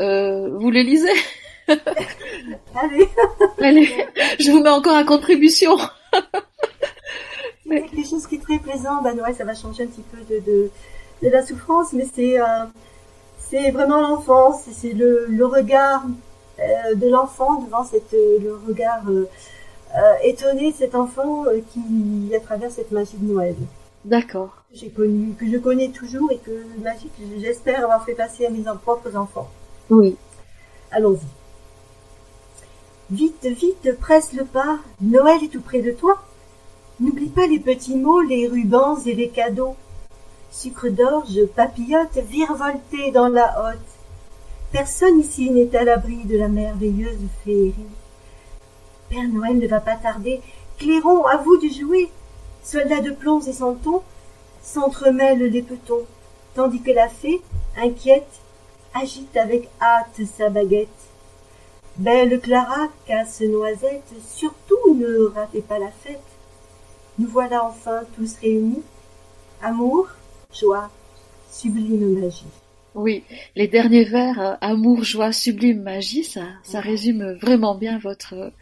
Euh, 0.00 0.48
vous 0.58 0.70
le 0.70 0.80
lisez? 0.80 1.08
Allez, 2.74 3.06
Allez, 3.60 3.88
je 4.40 4.50
vous 4.50 4.60
mets 4.60 4.70
encore 4.70 4.96
à 4.96 5.04
contribution. 5.04 5.76
c'est 7.68 7.82
quelque 7.82 8.08
chose 8.08 8.26
qui 8.26 8.36
est 8.36 8.42
très 8.42 8.58
plaisant. 8.58 9.02
Bah 9.02 9.14
Noël, 9.14 9.34
ça 9.36 9.44
va 9.44 9.54
changer 9.54 9.84
un 9.84 9.86
petit 9.86 10.02
peu 10.10 10.18
de, 10.34 10.40
de, 10.44 10.70
de 11.22 11.28
la 11.28 11.44
souffrance, 11.44 11.92
mais 11.92 12.06
c'est 12.14 12.40
euh, 12.40 12.44
c'est 13.38 13.70
vraiment 13.70 14.00
l'enfance, 14.00 14.62
c'est 14.72 14.92
le, 14.92 15.26
le 15.26 15.46
regard 15.46 16.04
euh, 16.58 16.94
de 16.94 17.08
l'enfant 17.08 17.62
devant 17.62 17.84
cette 17.84 18.14
euh, 18.14 18.38
le 18.42 18.54
regard 18.66 19.02
étonné 20.22 20.70
de 20.70 20.76
cet 20.76 20.94
enfant 20.94 21.44
qui 21.72 22.32
à 22.34 22.38
travers 22.38 22.70
cette 22.70 22.92
magie 22.92 23.16
de 23.16 23.32
Noël. 23.32 23.56
D'accord. 24.04 24.62
que 24.70 24.78
j'ai 24.78 24.88
connu, 24.88 25.34
que 25.34 25.50
je 25.50 25.58
connais 25.58 25.88
toujours 25.88 26.30
et 26.30 26.38
que 26.38 26.52
magie 26.80 27.08
que 27.08 27.40
j'espère 27.40 27.82
avoir 27.82 28.04
fait 28.04 28.14
passer 28.14 28.46
à 28.46 28.50
mes 28.50 28.62
propres 28.82 29.16
enfants. 29.16 29.48
Oui. 29.90 30.16
Allons-y. 30.92 31.26
Vite, 33.10 33.44
vite, 33.44 33.98
presse 33.98 34.32
le 34.32 34.44
pas. 34.44 34.78
Noël 35.00 35.42
est 35.42 35.48
tout 35.48 35.60
près 35.60 35.82
de 35.82 35.90
toi. 35.90 36.22
N'oublie 37.00 37.28
pas 37.28 37.48
les 37.48 37.58
petits 37.58 37.96
mots, 37.96 38.20
les 38.20 38.46
rubans 38.46 38.96
et 39.04 39.14
les 39.14 39.28
cadeaux. 39.28 39.74
Sucre 40.50 40.88
d'orge, 40.88 41.46
papillote, 41.54 42.16
virevolté 42.28 43.10
dans 43.12 43.28
la 43.28 43.70
hotte. 43.70 43.78
Personne 44.72 45.20
ici 45.20 45.50
n'est 45.50 45.74
à 45.76 45.84
l'abri 45.84 46.24
de 46.24 46.36
la 46.38 46.48
merveilleuse 46.48 47.18
féerie. 47.44 47.74
Père 49.08 49.28
Noël 49.28 49.58
ne 49.58 49.66
va 49.66 49.80
pas 49.80 49.96
tarder. 49.96 50.40
Clairon, 50.78 51.26
à 51.26 51.36
vous 51.36 51.56
de 51.56 51.68
jouer. 51.68 52.10
Soldats 52.62 53.00
de 53.00 53.10
plombs 53.10 53.40
et 53.40 53.52
santons 53.52 54.02
s'entremêlent 54.62 55.46
les 55.46 55.62
petons, 55.62 56.04
tandis 56.54 56.82
que 56.82 56.90
la 56.90 57.08
fée, 57.08 57.40
inquiète, 57.76 58.40
agite 58.94 59.36
avec 59.36 59.68
hâte 59.80 60.20
sa 60.36 60.50
baguette. 60.50 60.88
Belle 61.96 62.40
Clara, 62.40 62.88
casse-noisette, 63.06 64.12
surtout 64.26 64.94
ne 64.94 65.32
ratez 65.34 65.62
pas 65.62 65.78
la 65.78 65.90
fête. 65.90 66.20
Nous 67.18 67.28
voilà 67.28 67.64
enfin 67.64 68.02
tous 68.16 68.36
réunis. 68.40 68.82
Amour, 69.62 70.08
joie, 70.58 70.90
sublime 71.50 72.20
magie. 72.20 72.44
Oui, 72.94 73.22
les 73.54 73.68
derniers 73.68 74.04
vers, 74.04 74.40
euh, 74.40 74.54
amour, 74.60 75.04
joie, 75.04 75.32
sublime 75.32 75.82
magie, 75.82 76.24
ça, 76.24 76.42
ça 76.64 76.80
résume 76.80 77.34
vraiment 77.40 77.76
bien 77.76 77.98
votre, 77.98 78.52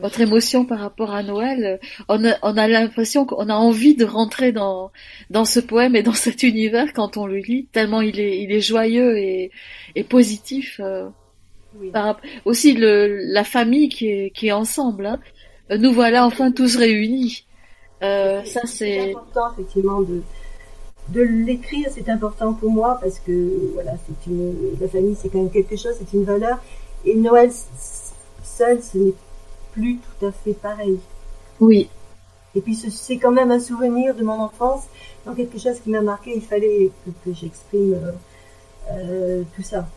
votre 0.00 0.20
émotion 0.22 0.64
par 0.64 0.78
rapport 0.80 1.12
à 1.12 1.22
Noël. 1.22 1.78
On 2.08 2.24
a, 2.24 2.34
on 2.42 2.56
a 2.56 2.66
l'impression 2.66 3.26
qu'on 3.26 3.48
a 3.50 3.54
envie 3.54 3.94
de 3.94 4.06
rentrer 4.06 4.52
dans, 4.52 4.90
dans 5.28 5.44
ce 5.44 5.60
poème 5.60 5.96
et 5.96 6.02
dans 6.02 6.14
cet 6.14 6.42
univers 6.44 6.92
quand 6.94 7.16
on 7.18 7.26
le 7.26 7.38
lit, 7.38 7.66
tellement 7.70 8.00
il 8.00 8.18
est, 8.18 8.42
il 8.42 8.52
est 8.52 8.60
joyeux 8.62 9.18
et, 9.18 9.50
et 9.94 10.04
positif. 10.04 10.80
euh, 10.82 11.08
par- 11.92 12.20
aussi 12.46 12.72
le, 12.72 13.18
la 13.32 13.44
famille 13.44 13.88
qui 13.90 14.08
est, 14.08 14.30
qui 14.30 14.46
est 14.48 14.52
ensemble. 14.52 15.04
hein. 15.06 15.20
Nous 15.78 15.92
voilà 15.92 16.24
enfin 16.24 16.50
tous 16.50 16.76
réunis. 16.76 17.44
Euh, 18.02 18.42
ça 18.44 18.62
c'est 18.64 19.10
important 19.10 19.52
effectivement 19.52 20.00
de 20.00 20.22
de 21.08 21.22
l'écrire, 21.22 21.88
c'est 21.92 22.08
important 22.08 22.54
pour 22.54 22.70
moi 22.70 22.98
parce 23.00 23.18
que 23.20 23.72
voilà, 23.74 23.92
c'est 24.06 24.30
une 24.30 24.54
la 24.80 24.88
famille, 24.88 25.16
c'est 25.20 25.28
quand 25.30 25.38
même 25.38 25.50
quelque 25.50 25.76
chose, 25.76 25.94
c'est 25.98 26.12
une 26.16 26.24
valeur. 26.24 26.58
Et 27.04 27.14
Noël 27.16 27.50
seul, 28.42 28.82
ce 28.82 28.98
n'est 28.98 29.14
plus 29.72 29.98
tout 29.98 30.26
à 30.26 30.32
fait 30.32 30.54
pareil. 30.54 30.98
oui. 31.60 31.90
Et 32.54 32.60
puis 32.60 32.74
ce- 32.74 32.90
c'est 32.90 33.18
quand 33.18 33.32
même 33.32 33.50
un 33.50 33.60
souvenir 33.60 34.14
de 34.14 34.22
mon 34.22 34.38
enfance, 34.40 34.84
donc 35.24 35.36
quelque 35.36 35.58
chose 35.58 35.80
qui 35.80 35.90
m'a 35.90 36.02
marqué. 36.02 36.32
Il 36.36 36.42
fallait 36.42 36.92
que, 37.04 37.10
que 37.24 37.32
j'exprime 37.34 37.94
euh, 37.94 38.12
euh, 38.92 39.44
tout 39.54 39.62
ça. 39.62 39.88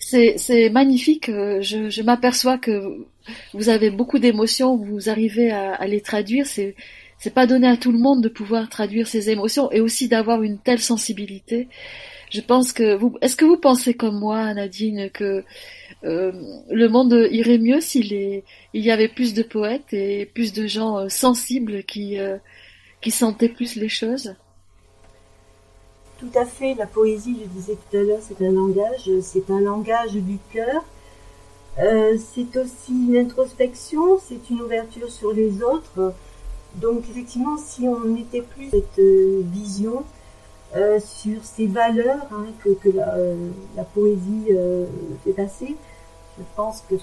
C'est 0.00 0.36
c'est 0.38 0.70
magnifique. 0.70 1.28
euh, 1.28 1.60
Je, 1.60 1.90
je 1.90 2.02
m'aperçois 2.02 2.58
que 2.58 3.06
vous 3.54 3.68
avez 3.68 3.90
beaucoup 3.90 4.18
d'émotions. 4.18 4.76
Vous 4.76 5.08
arrivez 5.08 5.50
à, 5.50 5.74
à 5.74 5.86
les 5.86 6.00
traduire. 6.00 6.46
C'est 6.46 6.74
c'est 7.24 7.30
pas 7.30 7.46
donné 7.46 7.66
à 7.66 7.78
tout 7.78 7.90
le 7.90 7.96
monde 7.96 8.22
de 8.22 8.28
pouvoir 8.28 8.68
traduire 8.68 9.08
ses 9.08 9.30
émotions 9.30 9.72
et 9.72 9.80
aussi 9.80 10.08
d'avoir 10.08 10.42
une 10.42 10.58
telle 10.58 10.78
sensibilité. 10.78 11.68
Je 12.30 12.42
pense 12.42 12.74
que 12.74 12.94
vous. 12.94 13.16
Est-ce 13.22 13.34
que 13.34 13.46
vous 13.46 13.56
pensez 13.56 13.94
comme 13.94 14.18
moi, 14.18 14.52
Nadine, 14.52 15.08
que 15.08 15.42
euh, 16.04 16.32
le 16.70 16.88
monde 16.88 17.26
irait 17.30 17.56
mieux 17.56 17.80
s'il 17.80 18.42
y 18.74 18.90
avait 18.90 19.08
plus 19.08 19.32
de 19.32 19.42
poètes 19.42 19.94
et 19.94 20.26
plus 20.26 20.52
de 20.52 20.66
gens 20.66 20.98
euh, 20.98 21.08
sensibles 21.08 21.82
qui 21.84 22.18
euh, 22.18 22.36
qui 23.00 23.10
sentaient 23.10 23.48
plus 23.48 23.76
les 23.76 23.88
choses? 23.88 24.34
Tout 26.18 26.38
à 26.38 26.44
fait, 26.44 26.74
la 26.74 26.86
poésie, 26.86 27.38
je 27.42 27.48
disais 27.58 27.78
tout 27.90 27.96
à 27.96 28.02
l'heure, 28.02 28.20
c'est 28.20 28.44
un 28.44 28.52
langage, 28.52 29.08
c'est 29.22 29.48
un 29.48 29.60
langage 29.62 30.12
du 30.12 30.36
cœur. 30.52 30.84
C'est 31.78 32.54
aussi 32.58 32.92
une 32.92 33.16
introspection, 33.16 34.18
c'est 34.18 34.50
une 34.50 34.60
ouverture 34.60 35.10
sur 35.10 35.32
les 35.32 35.62
autres. 35.62 36.14
Donc 36.80 37.04
effectivement, 37.10 37.56
si 37.56 37.86
on 37.88 38.16
était 38.16 38.42
plus 38.42 38.70
cette 38.70 38.98
euh, 38.98 39.42
vision 39.52 40.04
euh, 40.76 40.98
sur 41.00 41.44
ces 41.44 41.66
valeurs 41.66 42.26
hein, 42.32 42.46
que, 42.62 42.70
que 42.70 42.88
la, 42.88 43.14
euh, 43.14 43.50
la 43.76 43.84
poésie 43.84 44.46
euh, 44.50 44.86
fait 45.24 45.32
passer, 45.32 45.76
je 46.38 46.44
pense 46.56 46.82
que, 46.90 46.96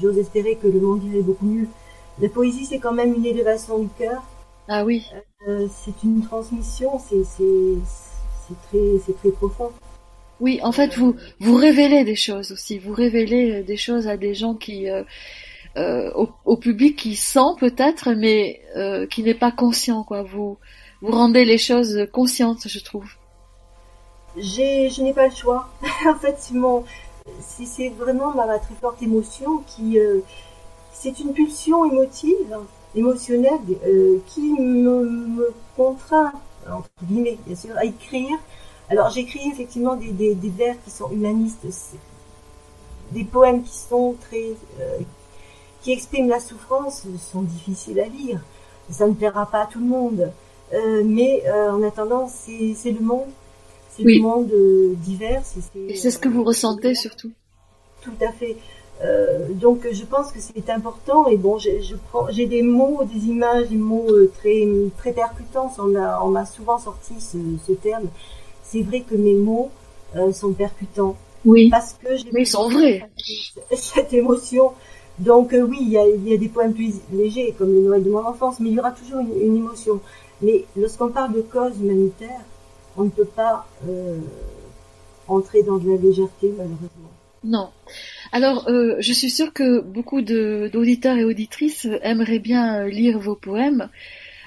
j'ose 0.00 0.16
espérer 0.18 0.56
que 0.56 0.66
le 0.66 0.80
monde 0.80 1.04
irait 1.04 1.22
beaucoup 1.22 1.44
mieux. 1.44 1.68
La 2.20 2.28
poésie, 2.28 2.64
c'est 2.64 2.78
quand 2.78 2.94
même 2.94 3.14
une 3.14 3.26
élévation 3.26 3.78
du 3.78 3.88
cœur. 3.98 4.22
Ah 4.66 4.84
oui. 4.84 5.06
Euh, 5.46 5.66
c'est 5.70 6.02
une 6.02 6.22
transmission, 6.22 6.98
c'est 6.98 7.24
c'est 7.24 7.74
c'est 8.46 8.68
très 8.68 8.98
c'est 9.04 9.16
très 9.18 9.30
profond. 9.30 9.70
Oui, 10.40 10.60
en 10.62 10.72
fait, 10.72 10.96
vous 10.96 11.16
vous 11.40 11.56
révélez 11.56 12.04
des 12.04 12.16
choses 12.16 12.52
aussi. 12.52 12.78
Vous 12.78 12.92
révélez 12.92 13.52
euh, 13.52 13.62
des 13.62 13.76
choses 13.76 14.08
à 14.08 14.16
des 14.16 14.34
gens 14.34 14.54
qui, 14.54 14.88
euh, 15.78 16.10
au, 16.44 16.56
public 16.56 16.96
qui 16.96 17.14
sent 17.14 17.54
peut-être, 17.60 18.12
mais 18.12 18.60
euh, 18.76 19.06
qui 19.06 19.22
n'est 19.22 19.34
pas 19.34 19.52
conscient, 19.52 20.02
quoi. 20.02 20.24
Vous 20.24 20.58
vous 21.02 21.12
rendez 21.12 21.44
les 21.44 21.58
choses 21.58 22.08
conscientes, 22.12 22.66
je 22.66 22.80
trouve. 22.80 23.08
Je 24.36 25.02
n'ai 25.02 25.12
pas 25.12 25.28
le 25.28 25.34
choix. 25.34 25.68
en 26.06 26.16
fait, 26.16 26.36
c'est 27.38 27.90
vraiment 27.90 28.34
ma, 28.34 28.58
très 28.58 28.74
forte 28.80 29.00
émotion 29.02 29.62
qui 29.68 30.00
euh, 30.00 30.18
c'est 30.92 31.20
une 31.20 31.32
pulsion 31.32 31.84
émotive, 31.84 32.56
émotionnelle 32.96 33.60
qui 34.26 34.52
me, 34.58 35.52
contraint 35.76 36.32
entre 36.68 36.90
guillemets 37.04 37.38
bien 37.46 37.54
sûr 37.54 37.76
à 37.76 37.84
écrire. 37.84 38.36
Alors 38.90 39.10
j'écris 39.10 39.48
effectivement 39.52 39.94
des, 39.94 40.34
des, 40.34 40.50
vers 40.50 40.74
qui 40.82 40.90
sont 40.90 41.10
humanistes, 41.12 41.64
des 43.12 43.24
poèmes 43.24 43.62
qui 43.62 43.76
sont 43.76 44.16
très 44.28 44.54
qui 45.82 45.92
expriment 45.92 46.28
la 46.28 46.40
souffrance 46.40 47.06
sont 47.32 47.42
difficiles 47.42 48.00
à 48.00 48.06
lire. 48.06 48.40
Ça 48.90 49.06
ne 49.06 49.14
plaira 49.14 49.46
pas 49.50 49.62
à 49.62 49.66
tout 49.66 49.78
le 49.80 49.86
monde. 49.86 50.30
Euh, 50.72 51.02
mais 51.04 51.42
euh, 51.46 51.70
en 51.72 51.82
attendant, 51.82 52.28
c'est 52.28 52.74
le 52.92 53.00
monde, 53.00 53.28
c'est 53.90 54.02
Oui. 54.04 54.16
le 54.16 54.22
monde 54.22 54.50
euh, 54.52 54.94
divers. 54.96 55.42
Et 55.88 55.94
c'est 55.96 56.10
ce 56.10 56.18
que 56.18 56.28
vous 56.28 56.44
ressentez 56.44 56.94
surtout. 56.94 57.30
Tout 58.02 58.12
à 58.20 58.32
fait. 58.32 58.56
Donc 59.54 59.86
je 59.92 60.04
pense 60.04 60.32
que 60.32 60.40
c'est 60.40 60.68
important 60.70 61.28
et 61.28 61.36
bon 61.36 61.56
j'ai 61.56 61.80
je 61.82 61.94
prends 62.10 62.26
j'ai 62.30 62.46
des 62.46 62.62
mots 62.62 63.04
des 63.04 63.26
images 63.26 63.68
des 63.68 63.76
mots 63.76 64.08
très 64.38 64.66
très 64.98 65.12
percutants 65.12 65.72
on 65.78 66.28
m'a 66.30 66.44
souvent 66.44 66.78
sorti 66.80 67.14
ce, 67.20 67.38
ce 67.64 67.72
terme 67.74 68.08
c'est 68.64 68.82
vrai 68.82 69.02
que 69.08 69.14
mes 69.14 69.34
mots 69.34 69.70
sont 70.32 70.52
percutants 70.52 71.14
Oui. 71.44 71.70
parce 71.70 71.92
que 71.92 72.16
j'ai 72.16 72.28
Mais 72.32 72.42
ils 72.42 72.46
sont 72.46 72.68
vrais. 72.68 73.08
cette 73.76 74.12
émotion 74.12 74.72
donc 75.18 75.52
euh, 75.52 75.62
oui 75.62 75.78
il 75.80 75.90
y 75.90 76.34
a, 76.34 76.36
des 76.36 76.48
poèmes 76.48 76.74
plus 76.74 76.94
légers 77.12 77.54
comme 77.58 77.72
le 77.72 77.80
Noël 77.80 78.04
de 78.04 78.10
mon 78.10 78.24
enfance 78.24 78.60
mais 78.60 78.70
il 78.70 78.76
y 78.76 78.78
aura 78.78 78.92
toujours 78.92 79.20
une, 79.20 79.56
émotion 79.56 80.00
mais 80.42 80.64
lorsqu'on 80.76 81.08
parle 81.08 81.32
de 81.34 81.40
cause 81.42 81.80
humanitaire 81.80 82.40
on 82.96 83.04
ne 83.04 83.10
peut 83.10 83.24
pas 83.24 83.66
euh, 83.88 84.18
entrer 85.26 85.62
dans 85.62 85.78
de 85.78 85.90
la 85.90 85.96
légèreté 85.96 86.52
malheureusement 86.56 87.10
Non. 87.44 87.70
Alors, 88.32 88.68
euh, 88.68 88.96
je 88.98 89.12
suis 89.12 89.30
sûre 89.30 89.52
que 89.52 89.80
beaucoup 89.80 90.22
d'auditeurs 90.22 91.16
et 91.16 91.24
auditrices 91.24 91.86
aimeraient 92.02 92.40
bien 92.40 92.86
lire 92.86 93.18
vos 93.18 93.36
poèmes, 93.36 93.88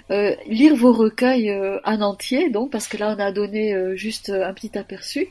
lire 0.10 0.76
vos 0.76 0.92
recueils 0.92 1.58
en 1.86 2.02
entier, 2.02 2.50
donc, 2.50 2.70
parce 2.70 2.90
que 2.90 2.98
là, 2.98 3.16
on 3.18 3.22
a 3.22 3.32
donné 3.32 3.96
juste 3.96 4.30
un 4.30 4.54
petit 4.54 4.78
aperçu. 4.78 5.30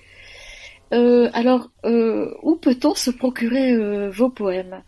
Alors, 0.91 1.71
où 1.85 2.57
peut-on 2.57 2.95
se 2.95 3.11
procurer 3.11 4.09
vos 4.09 4.31
poèmes? 4.31 4.83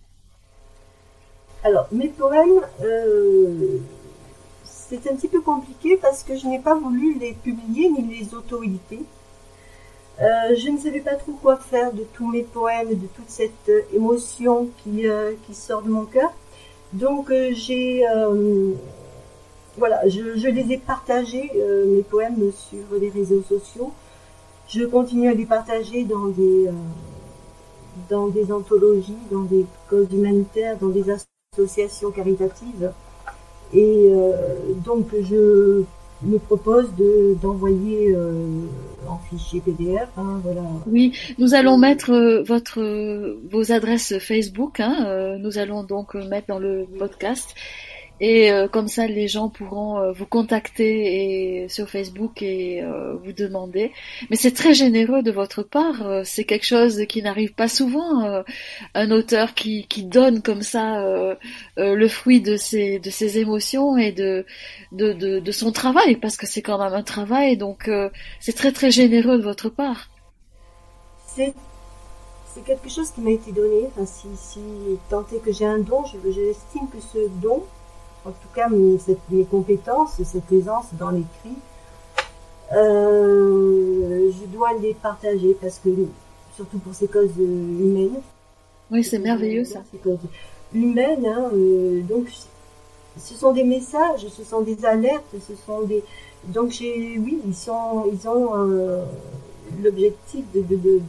Alors, 1.65 1.87
mes 1.93 2.09
poèmes, 2.09 2.61
euh, 2.83 3.79
c'est 4.65 5.09
un 5.09 5.15
petit 5.15 5.29
peu 5.29 5.41
compliqué 5.41 5.97
parce 5.97 6.25
que 6.25 6.37
je 6.37 6.47
n'ai 6.47 6.59
pas 6.59 6.75
voulu 6.75 7.19
les 7.21 7.35
publier 7.35 7.89
ni 7.89 8.03
les 8.03 8.35
auto-éditer. 8.35 9.01
Euh, 10.21 10.55
je 10.57 10.69
ne 10.69 10.79
savais 10.79 11.01
pas 11.01 11.15
trop 11.15 11.33
quoi 11.41 11.57
faire 11.57 11.93
de 11.93 12.05
tous 12.15 12.29
mes 12.31 12.43
poèmes, 12.43 12.89
de 12.89 13.07
toute 13.07 13.29
cette 13.29 13.69
euh, 13.69 13.83
émotion 13.95 14.69
qui, 14.83 15.07
euh, 15.09 15.33
qui 15.47 15.55
sort 15.55 15.83
de 15.83 15.89
mon 15.89 16.05
cœur. 16.05 16.33
Donc, 16.93 17.33
j'ai. 17.53 18.05
voilà, 19.79 20.07
je, 20.09 20.37
je 20.37 20.49
les 20.49 20.73
ai 20.73 20.77
partagés, 20.77 21.51
mes 21.87 22.03
poèmes, 22.03 22.53
sur 22.53 22.99
les 23.01 23.09
réseaux 23.09 23.41
sociaux. 23.41 23.93
Je 24.69 24.85
continue 24.85 25.29
à 25.29 25.33
les 25.33 25.47
partager 25.47 26.05
dans 26.05 26.27
des, 26.27 26.69
dans 28.11 28.29
des 28.29 28.53
anthologies, 28.53 29.17
dans 29.31 29.45
des 29.45 29.65
causes 29.89 30.13
humanitaires, 30.13 30.77
dans 30.77 30.89
des 30.89 31.09
associations 31.09 31.32
caritatives. 32.15 32.93
Et 33.75 34.09
euh, 34.11 34.33
donc, 34.87 35.09
je 35.23 35.85
me 36.23 36.39
propose 36.39 36.89
de 36.97 37.35
d'envoyer 37.43 38.15
euh, 38.15 38.47
en 39.07 39.19
fichier 39.19 39.61
PDF. 39.61 40.09
Hein, 40.17 40.41
voilà. 40.43 40.63
Oui, 40.87 41.13
nous 41.39 41.53
allons 41.53 41.77
mettre 41.77 42.11
euh, 42.11 42.43
votre 42.43 42.81
euh, 42.81 43.39
vos 43.51 43.71
adresses 43.71 44.19
Facebook. 44.19 44.81
Hein, 44.81 45.05
euh, 45.07 45.37
nous 45.37 45.59
allons 45.59 45.83
donc 45.85 46.15
mettre 46.15 46.47
dans 46.47 46.59
le 46.59 46.87
podcast. 46.99 47.55
Et 48.23 48.53
euh, 48.53 48.69
comme 48.69 48.87
ça, 48.87 49.09
les 49.09 49.27
gens 49.27 49.49
pourront 49.49 49.99
euh, 49.99 50.13
vous 50.13 50.27
contacter 50.27 51.65
et, 51.65 51.69
sur 51.69 51.91
Facebook 51.91 52.41
et 52.41 52.81
euh, 52.81 53.17
vous 53.17 53.33
demander. 53.33 53.91
Mais 54.31 54.37
c'est 54.37 54.53
très 54.53 54.75
généreux 54.75 55.25
de 55.25 55.33
votre 55.33 55.65
part. 55.65 56.23
c'est 56.25 56.45
quelque 56.45 56.65
chose 56.65 57.05
qui 57.09 57.21
n'arrive 57.21 57.53
pas 57.53 57.67
souvent. 57.67 58.45
un 58.95 59.11
auteur 59.11 59.55
qui, 59.55 59.89
qui 59.89 60.05
donne 60.05 60.41
comme 60.41 60.63
ça 60.63 61.05
le 61.77 62.09
fruit 62.09 62.41
de 62.41 62.57
ses, 62.57 63.01
de 63.01 63.11
ses 63.11 63.39
émotions 63.39 63.97
et 63.99 64.13
de, 64.13 64.47
de, 64.93 65.13
de, 65.41 65.53
son 65.53 65.73
travail, 65.73 66.15
parce 66.17 66.37
que 66.37 66.47
c'est 66.47 66.63
quand 66.63 66.79
même 66.79 66.95
un 66.95 67.03
travail. 67.03 67.57
Donc 67.57 67.91
c'est 68.39 68.55
très 68.55 68.71
très 68.71 68.93
généreux 68.93 69.39
de 69.39 69.43
votre 69.43 69.69
part. 69.69 70.09
C'est 71.27 71.53
c'est 72.55 72.65
quelque 72.65 72.91
chose 72.91 73.11
qui 73.11 73.23
m'a 73.23 73.31
été 73.31 73.51
donné. 73.51 73.87
Enfin, 73.87 74.05
si, 74.05 74.29
si 74.37 74.61
tant 75.09 75.25
est 75.35 75.43
que 75.43 75.53
j'ai 75.53 75.65
un 75.65 75.79
don, 75.79 76.05
j'estime 76.05 76.87
que 76.93 77.01
ce 77.01 77.27
don 77.41 77.65
en 78.25 78.31
tout 78.31 78.49
cas 78.55 78.69
mes, 78.69 78.99
mes 79.31 79.45
compétences, 79.45 80.23
cette 80.25 80.51
aisance 80.53 80.87
dans 80.99 81.11
l'écrit, 81.11 81.57
euh, 82.73 84.31
je 84.31 84.47
dois 84.47 84.73
les 84.75 84.95
partager 84.95 85.57
parce 85.61 85.79
que, 85.79 85.91
surtout 86.57 86.79
pour 86.79 86.95
ces 86.95 87.07
causes 87.07 87.37
humaines. 87.37 88.21
Oui, 88.91 89.05
c'est 89.05 89.19
merveilleux 89.19 89.65
ça. 89.65 89.83
Humaines, 90.75 91.27
hein, 91.27 91.51
euh, 91.53 92.01
donc 92.03 92.29
ce 93.19 93.35
sont 93.35 93.53
des 93.53 93.65
messages, 93.65 94.27
ce 94.29 94.43
sont 94.43 94.63
des 94.63 94.85
alertes, 94.85 95.35
ce 95.47 95.55
sont 95.67 95.83
des. 95.83 96.03
Donc 96.45 96.71
j'ai, 96.71 97.19
oui, 97.19 97.41
ils 97.47 97.55
sont, 97.55 98.07
ils 98.11 98.27
ont 98.27 98.53
euh, 98.55 99.05
l'objectif 99.83 100.45
de, 100.55 100.63
de, 100.63 100.77
de, 100.77 101.01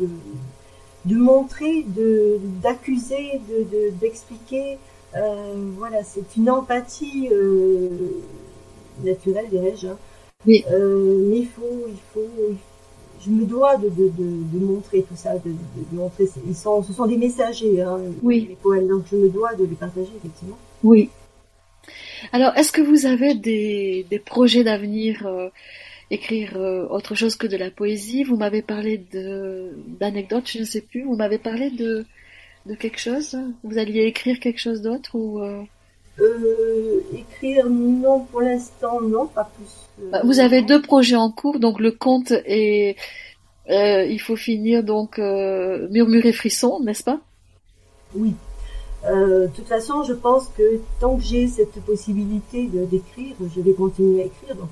de, 1.05 1.15
montrer, 1.15 1.83
de 1.83 2.39
d'accuser, 2.61 3.39
de 3.49 3.89
d'expliquer. 4.01 4.77
Euh, 5.15 5.71
voilà, 5.77 6.03
c'est 6.03 6.35
une 6.37 6.49
empathie 6.49 7.29
euh, 7.31 7.89
naturelle, 9.03 9.47
dirais-je. 9.49 9.87
Hein. 9.87 9.97
Oui. 10.45 10.63
Euh, 10.71 11.27
mais 11.29 11.39
il 11.39 11.47
faut, 11.47 11.85
il 11.87 11.97
faut, 12.13 12.27
je 13.23 13.29
me 13.29 13.45
dois 13.45 13.77
de, 13.77 13.89
de, 13.89 14.09
de, 14.09 14.59
montrer 14.59 15.03
tout 15.03 15.15
ça, 15.15 15.35
de, 15.37 15.51
de, 15.51 15.95
montrer. 15.95 16.27
Ils 16.47 16.55
sont, 16.55 16.83
ce 16.83 16.93
sont 16.93 17.05
des 17.05 17.17
messagers, 17.17 17.81
hein, 17.81 17.99
oui. 18.21 18.47
les 18.49 18.55
poèmes, 18.55 18.87
donc 18.87 19.03
je 19.11 19.15
me 19.15 19.29
dois 19.29 19.53
de 19.53 19.65
les 19.65 19.75
partager 19.75 20.11
effectivement. 20.17 20.57
Oui. 20.83 21.09
Alors, 22.31 22.55
est-ce 22.57 22.71
que 22.71 22.81
vous 22.81 23.05
avez 23.05 23.35
des, 23.35 24.05
des 24.09 24.19
projets 24.19 24.63
d'avenir, 24.63 25.27
écrire 26.09 26.57
autre 26.89 27.15
chose 27.15 27.35
que 27.35 27.47
de 27.47 27.57
la 27.57 27.69
poésie? 27.69 28.23
Vous 28.23 28.37
m'avez 28.37 28.61
parlé 28.61 28.97
d'anecdotes, 29.99 30.49
je 30.49 30.59
ne 30.59 30.63
sais 30.63 30.81
plus. 30.81 31.03
Vous 31.03 31.15
m'avez 31.15 31.37
parlé 31.37 31.69
de 31.69 32.05
de 32.65 32.75
quelque 32.75 32.99
chose 32.99 33.37
Vous 33.63 33.77
alliez 33.77 34.03
écrire 34.03 34.39
quelque 34.39 34.59
chose 34.59 34.81
d'autre 34.81 35.15
ou 35.15 35.41
euh... 35.41 35.63
Euh, 36.19 37.01
Écrire, 37.13 37.67
non, 37.69 38.19
pour 38.19 38.41
l'instant, 38.41 39.01
non, 39.01 39.25
pas 39.25 39.49
plus. 39.55 40.05
Euh, 40.05 40.11
bah, 40.11 40.21
vous 40.23 40.39
avez 40.39 40.61
deux 40.61 40.81
projets 40.81 41.15
en 41.15 41.31
cours, 41.31 41.59
donc 41.59 41.79
le 41.79 41.91
conte 41.91 42.31
et 42.45 42.95
euh, 43.69 44.05
il 44.05 44.19
faut 44.19 44.35
finir 44.35 44.83
donc 44.83 45.17
Murmure 45.17 46.25
et 46.25 46.31
Frisson, 46.31 46.79
n'est-ce 46.81 47.03
pas? 47.03 47.19
Oui. 48.15 48.35
de 49.05 49.49
toute 49.55 49.67
façon, 49.67 50.03
je 50.03 50.13
pense 50.13 50.49
que 50.55 50.79
tant 50.99 51.17
que 51.17 51.23
j'ai 51.23 51.47
cette 51.47 51.81
possibilité 51.83 52.69
d'écrire, 52.91 53.35
je 53.55 53.61
vais 53.61 53.73
continuer 53.73 54.21
à 54.21 54.25
écrire. 54.25 54.55
Donc, 54.55 54.69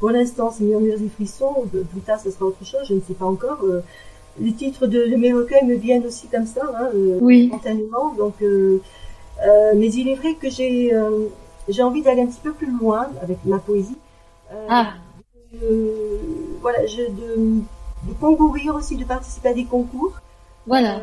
pour 0.00 0.10
l'instant, 0.10 0.50
c'est 0.50 0.64
Murmures 0.64 1.02
et 1.02 1.08
Frissons. 1.10 1.66
Plus 1.70 2.00
tard, 2.00 2.18
ce 2.18 2.30
sera 2.30 2.46
autre 2.46 2.64
chose, 2.64 2.80
je 2.88 2.94
ne 2.94 3.00
sais 3.00 3.14
pas 3.14 3.26
encore 3.26 3.62
les 4.40 4.52
titres 4.52 4.86
de, 4.86 5.14
mes 5.16 5.32
recueils 5.32 5.64
me 5.64 5.74
viennent 5.74 6.06
aussi 6.06 6.28
comme 6.28 6.46
ça, 6.46 6.62
hein, 6.74 6.88
euh, 6.94 7.46
spontanément. 7.48 8.14
Donc, 8.14 8.34
euh, 8.42 8.80
euh, 9.46 9.72
mais 9.76 9.92
il 9.92 10.08
est 10.08 10.14
vrai 10.14 10.34
que 10.34 10.50
j'ai 10.50 10.92
j'ai 11.68 11.82
envie 11.82 12.02
d'aller 12.02 12.22
un 12.22 12.26
petit 12.26 12.40
peu 12.42 12.52
plus 12.52 12.70
loin 12.78 13.08
avec 13.22 13.38
ma 13.44 13.58
poésie. 13.58 13.96
ah. 14.68 14.94
voilà, 16.60 16.86
je, 16.86 17.02
de, 17.02 17.60
de, 18.08 18.12
concourir 18.20 18.74
aussi, 18.74 18.96
de 18.96 19.04
participer 19.04 19.50
à 19.50 19.54
des 19.54 19.64
concours. 19.64 20.12
Voilà. 20.64 21.00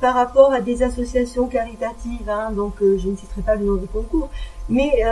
par 0.00 0.14
rapport 0.14 0.50
à 0.50 0.62
des 0.62 0.82
associations 0.82 1.46
caritatives, 1.46 2.28
hein, 2.28 2.50
donc 2.52 2.76
je 2.80 3.08
ne 3.08 3.14
citerai 3.16 3.42
pas 3.42 3.54
le 3.54 3.66
nom 3.66 3.74
du 3.74 3.86
concours, 3.86 4.30
mais 4.70 5.02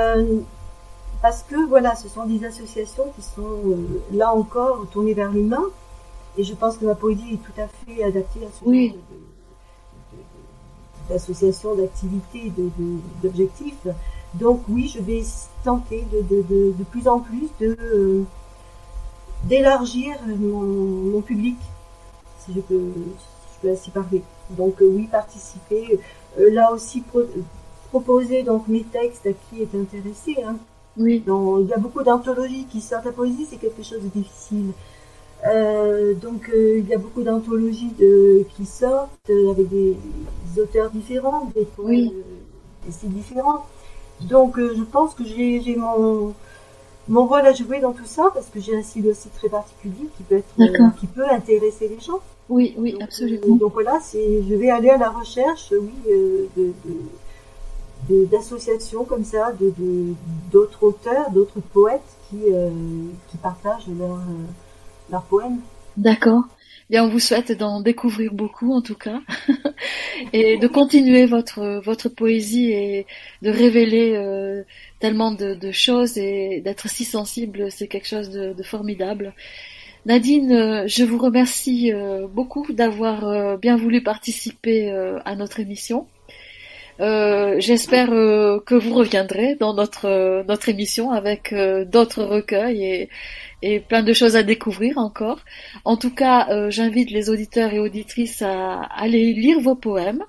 parce 1.21 1.43
que 1.43 1.57
voilà, 1.67 1.95
ce 1.95 2.09
sont 2.09 2.25
des 2.25 2.45
associations 2.47 3.05
qui 3.15 3.23
sont 3.23 3.61
là 4.13 4.33
encore 4.33 4.87
tournées 4.91 5.13
vers 5.13 5.31
l'humain, 5.31 5.65
et 6.37 6.45
je 6.45 6.55
pense 6.55 6.77
que 6.79 6.85
ma 6.85 6.95
poésie 6.95 7.35
est 7.35 7.45
tout 7.45 7.61
à 7.61 7.69
fait 7.69 8.03
adaptée 8.03 8.41
à 8.45 8.49
ce 8.51 8.65
genre 8.65 8.95
d'association, 11.09 11.75
d'activités, 11.75 12.53
d'objectifs. 13.23 13.87
Donc 14.35 14.63
oui, 14.69 14.91
je 14.93 15.01
vais 15.01 15.23
tenter 15.63 16.05
de, 16.13 16.43
de 16.49 16.85
plus 16.91 17.07
en 17.07 17.21
plus 17.21 17.49
de 17.61 18.25
d'élargir 19.45 20.17
mon, 20.27 21.21
public, 21.21 21.57
si 22.45 22.53
je 22.55 22.61
peux, 22.61 22.93
je 22.97 23.61
peux 23.61 23.73
ainsi 23.73 23.91
parler. 23.91 24.23
Donc 24.51 24.81
euh, 24.83 24.87
oui, 24.87 25.07
participer. 25.11 26.01
Euh, 26.39 26.51
là 26.51 26.73
aussi, 26.73 27.03
proposer 27.91 28.43
donc 28.43 28.69
mes 28.69 28.83
textes 28.83 29.27
à 29.27 29.33
qui 29.33 29.63
est 29.63 29.75
intéressé. 29.75 30.37
Hein. 30.45 30.57
Oui. 30.97 31.25
il 31.27 31.69
y 31.69 31.73
a 31.73 31.79
beaucoup 31.79 32.03
d'anthologies 32.03 32.67
qui 32.71 32.81
sortent. 32.81 33.05
La 33.05 33.13
poésie, 33.13 33.47
c'est 33.51 33.57
quelque 33.57 33.83
chose 33.83 34.03
de 34.03 34.09
difficile. 34.09 34.73
Euh, 35.47 36.15
donc 36.15 36.49
euh, 36.49 36.79
il 36.79 36.89
y 36.89 36.95
a 36.95 36.99
beaucoup 36.99 37.23
d'anthologies 37.23 37.93
qui 38.57 38.65
sortent 38.65 39.11
euh, 39.29 39.51
avec 39.51 39.69
des, 39.69 39.97
auteurs 40.57 40.91
différents, 40.91 41.51
des 41.55 41.65
poèmes 41.65 42.11
c'est 42.91 43.11
différent. 43.11 43.67
Donc 44.23 44.59
je 44.59 44.83
pense 44.83 45.15
que 45.15 45.25
j'ai 45.25 45.77
mon 45.77 46.33
mon 47.09 47.27
rôle 47.27 47.41
à 47.41 47.53
jouer 47.53 47.81
dans 47.81 47.93
tout 47.93 48.07
ça 48.07 48.31
parce 48.33 48.47
que 48.47 48.61
j'ai 48.61 48.77
un 48.77 48.83
style 48.83 49.09
aussi 49.09 49.29
très 49.29 49.49
particulier 49.49 50.09
qui 50.17 50.23
peut 50.23 50.37
être 50.37 50.97
qui 50.99 51.07
peut 51.07 51.29
intéresser 51.29 51.89
les 51.89 52.01
gens. 52.01 52.21
Oui, 52.49 52.75
oui, 52.79 52.97
absolument. 53.01 53.57
donc 53.57 53.73
voilà, 53.73 53.99
c'est 54.03 54.43
je 54.49 54.55
vais 54.55 54.71
aller 54.71 54.91
à 54.91 54.99
la 54.99 55.11
recherche, 55.11 55.73
oui, 55.73 56.13
de, 56.57 58.25
d'associations 58.27 59.05
comme 59.05 59.25
ça, 59.25 59.53
de 59.53 59.73
d'autres 60.53 60.83
auteurs, 60.85 61.31
d'autres 61.31 61.61
poètes 61.73 62.03
qui 62.31 62.39
qui 63.29 63.37
partagent 63.39 63.89
leur 63.99 64.19
leur 65.15 65.23
poème. 65.23 65.61
D'accord. 65.97 66.43
Bien, 66.91 67.05
on 67.05 67.09
vous 67.09 67.21
souhaite 67.21 67.51
d'en 67.53 67.81
découvrir 67.81 68.35
beaucoup 68.35 68.75
en 68.75 68.83
tout 68.83 68.95
cas, 68.95 69.21
et 70.35 70.59
de 70.59 70.67
continuer 70.67 71.25
votre 71.25 71.81
votre 71.83 72.11
poésie 72.11 72.73
et 72.73 73.07
de 73.41 73.51
révéler 73.51 74.13
euh, 74.17 74.63
tellement 75.01 75.33
de, 75.33 75.73
choses 75.73 76.19
et 76.19 76.61
d'être 76.63 76.89
si 76.89 77.05
sensible, 77.05 77.71
c'est 77.71 77.89
quelque 77.89 78.07
chose 78.07 78.29
de, 78.31 78.63
formidable. 78.63 79.33
Nadine, 80.05 80.53
euh, 80.53 80.85
je 80.87 81.05
vous 81.05 81.17
remercie 81.17 81.91
euh, 81.91 82.27
beaucoup 82.27 82.71
d'avoir 82.71 83.57
bien 83.57 83.77
voulu 83.77 84.03
participer 84.03 84.91
à 85.25 85.37
notre 85.37 85.61
émission. 85.61 86.07
J'espère 86.99 88.09
que 88.11 88.75
vous 88.75 88.95
reviendrez 88.95 89.57
dans 89.57 89.75
notre 89.75 90.45
notre 90.47 90.69
émission 90.69 91.11
avec 91.11 91.53
d'autres 91.91 92.23
recueils 92.23 92.85
et 92.85 93.09
et 93.65 93.81
plein 93.81 94.03
de 94.03 94.13
choses 94.13 94.37
à 94.37 94.43
découvrir 94.43 94.99
encore. 94.99 95.41
En 95.87 95.97
tout 95.97 96.15
cas, 96.15 96.49
euh, 96.51 96.71
j'invite 96.71 97.11
les 97.11 97.31
auditeurs 97.31 97.73
et 97.73 97.79
auditrices 97.79 98.43
à 98.43 98.81
aller 98.83 99.33
lire 99.33 99.59
vos 99.59 99.75
poèmes 99.75 100.23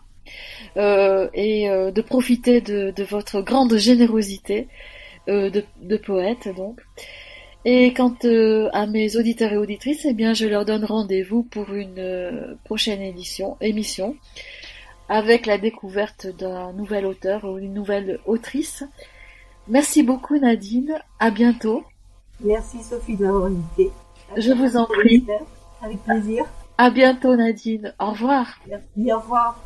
euh, 0.78 1.28
et 1.34 1.70
euh, 1.70 1.92
de 1.92 2.02
profiter 2.02 2.62
de, 2.62 3.04
votre 3.04 3.42
grande 3.42 3.76
générosité 3.78 4.70
de, 5.28 5.98
poète 5.98 6.48
donc. 6.56 6.80
Et 7.66 7.94
quant 7.94 8.16
à 8.74 8.86
mes 8.86 9.18
auditeurs 9.18 9.52
et 9.52 9.58
auditrices, 9.58 10.06
eh 10.06 10.14
bien, 10.14 10.34
je 10.34 10.46
leur 10.46 10.66
donne 10.66 10.86
rendez-vous 10.86 11.44
pour 11.44 11.74
une 11.74 12.58
prochaine 12.64 13.02
édition, 13.02 13.58
émission 13.60 14.16
avec 15.10 15.46
la 15.46 15.58
découverte 15.58 16.28
d'un 16.28 16.74
nouvel 16.74 17.06
auteur 17.06 17.44
ou 17.44 17.58
une 17.58 17.74
nouvelle 17.74 18.20
autrice. 18.28 18.84
Merci 19.68 20.04
beaucoup 20.04 20.38
Nadine, 20.38 21.00
à 21.20 21.32
bientôt. 21.32 21.84
Merci 22.42 22.84
Sophie 22.84 23.16
de 23.16 23.26
m'avoir 23.26 23.46
invité. 23.46 23.92
Je 24.38 24.52
vous 24.52 24.78
en 24.78 24.86
prie. 24.86 25.26
Avec 25.82 26.04
plaisir. 26.04 26.46
À 26.78 26.90
bientôt 26.90 27.36
Nadine. 27.36 27.94
Au 28.00 28.12
revoir. 28.12 28.48
Merci, 28.68 29.14
au 29.14 29.20
revoir. 29.20 29.60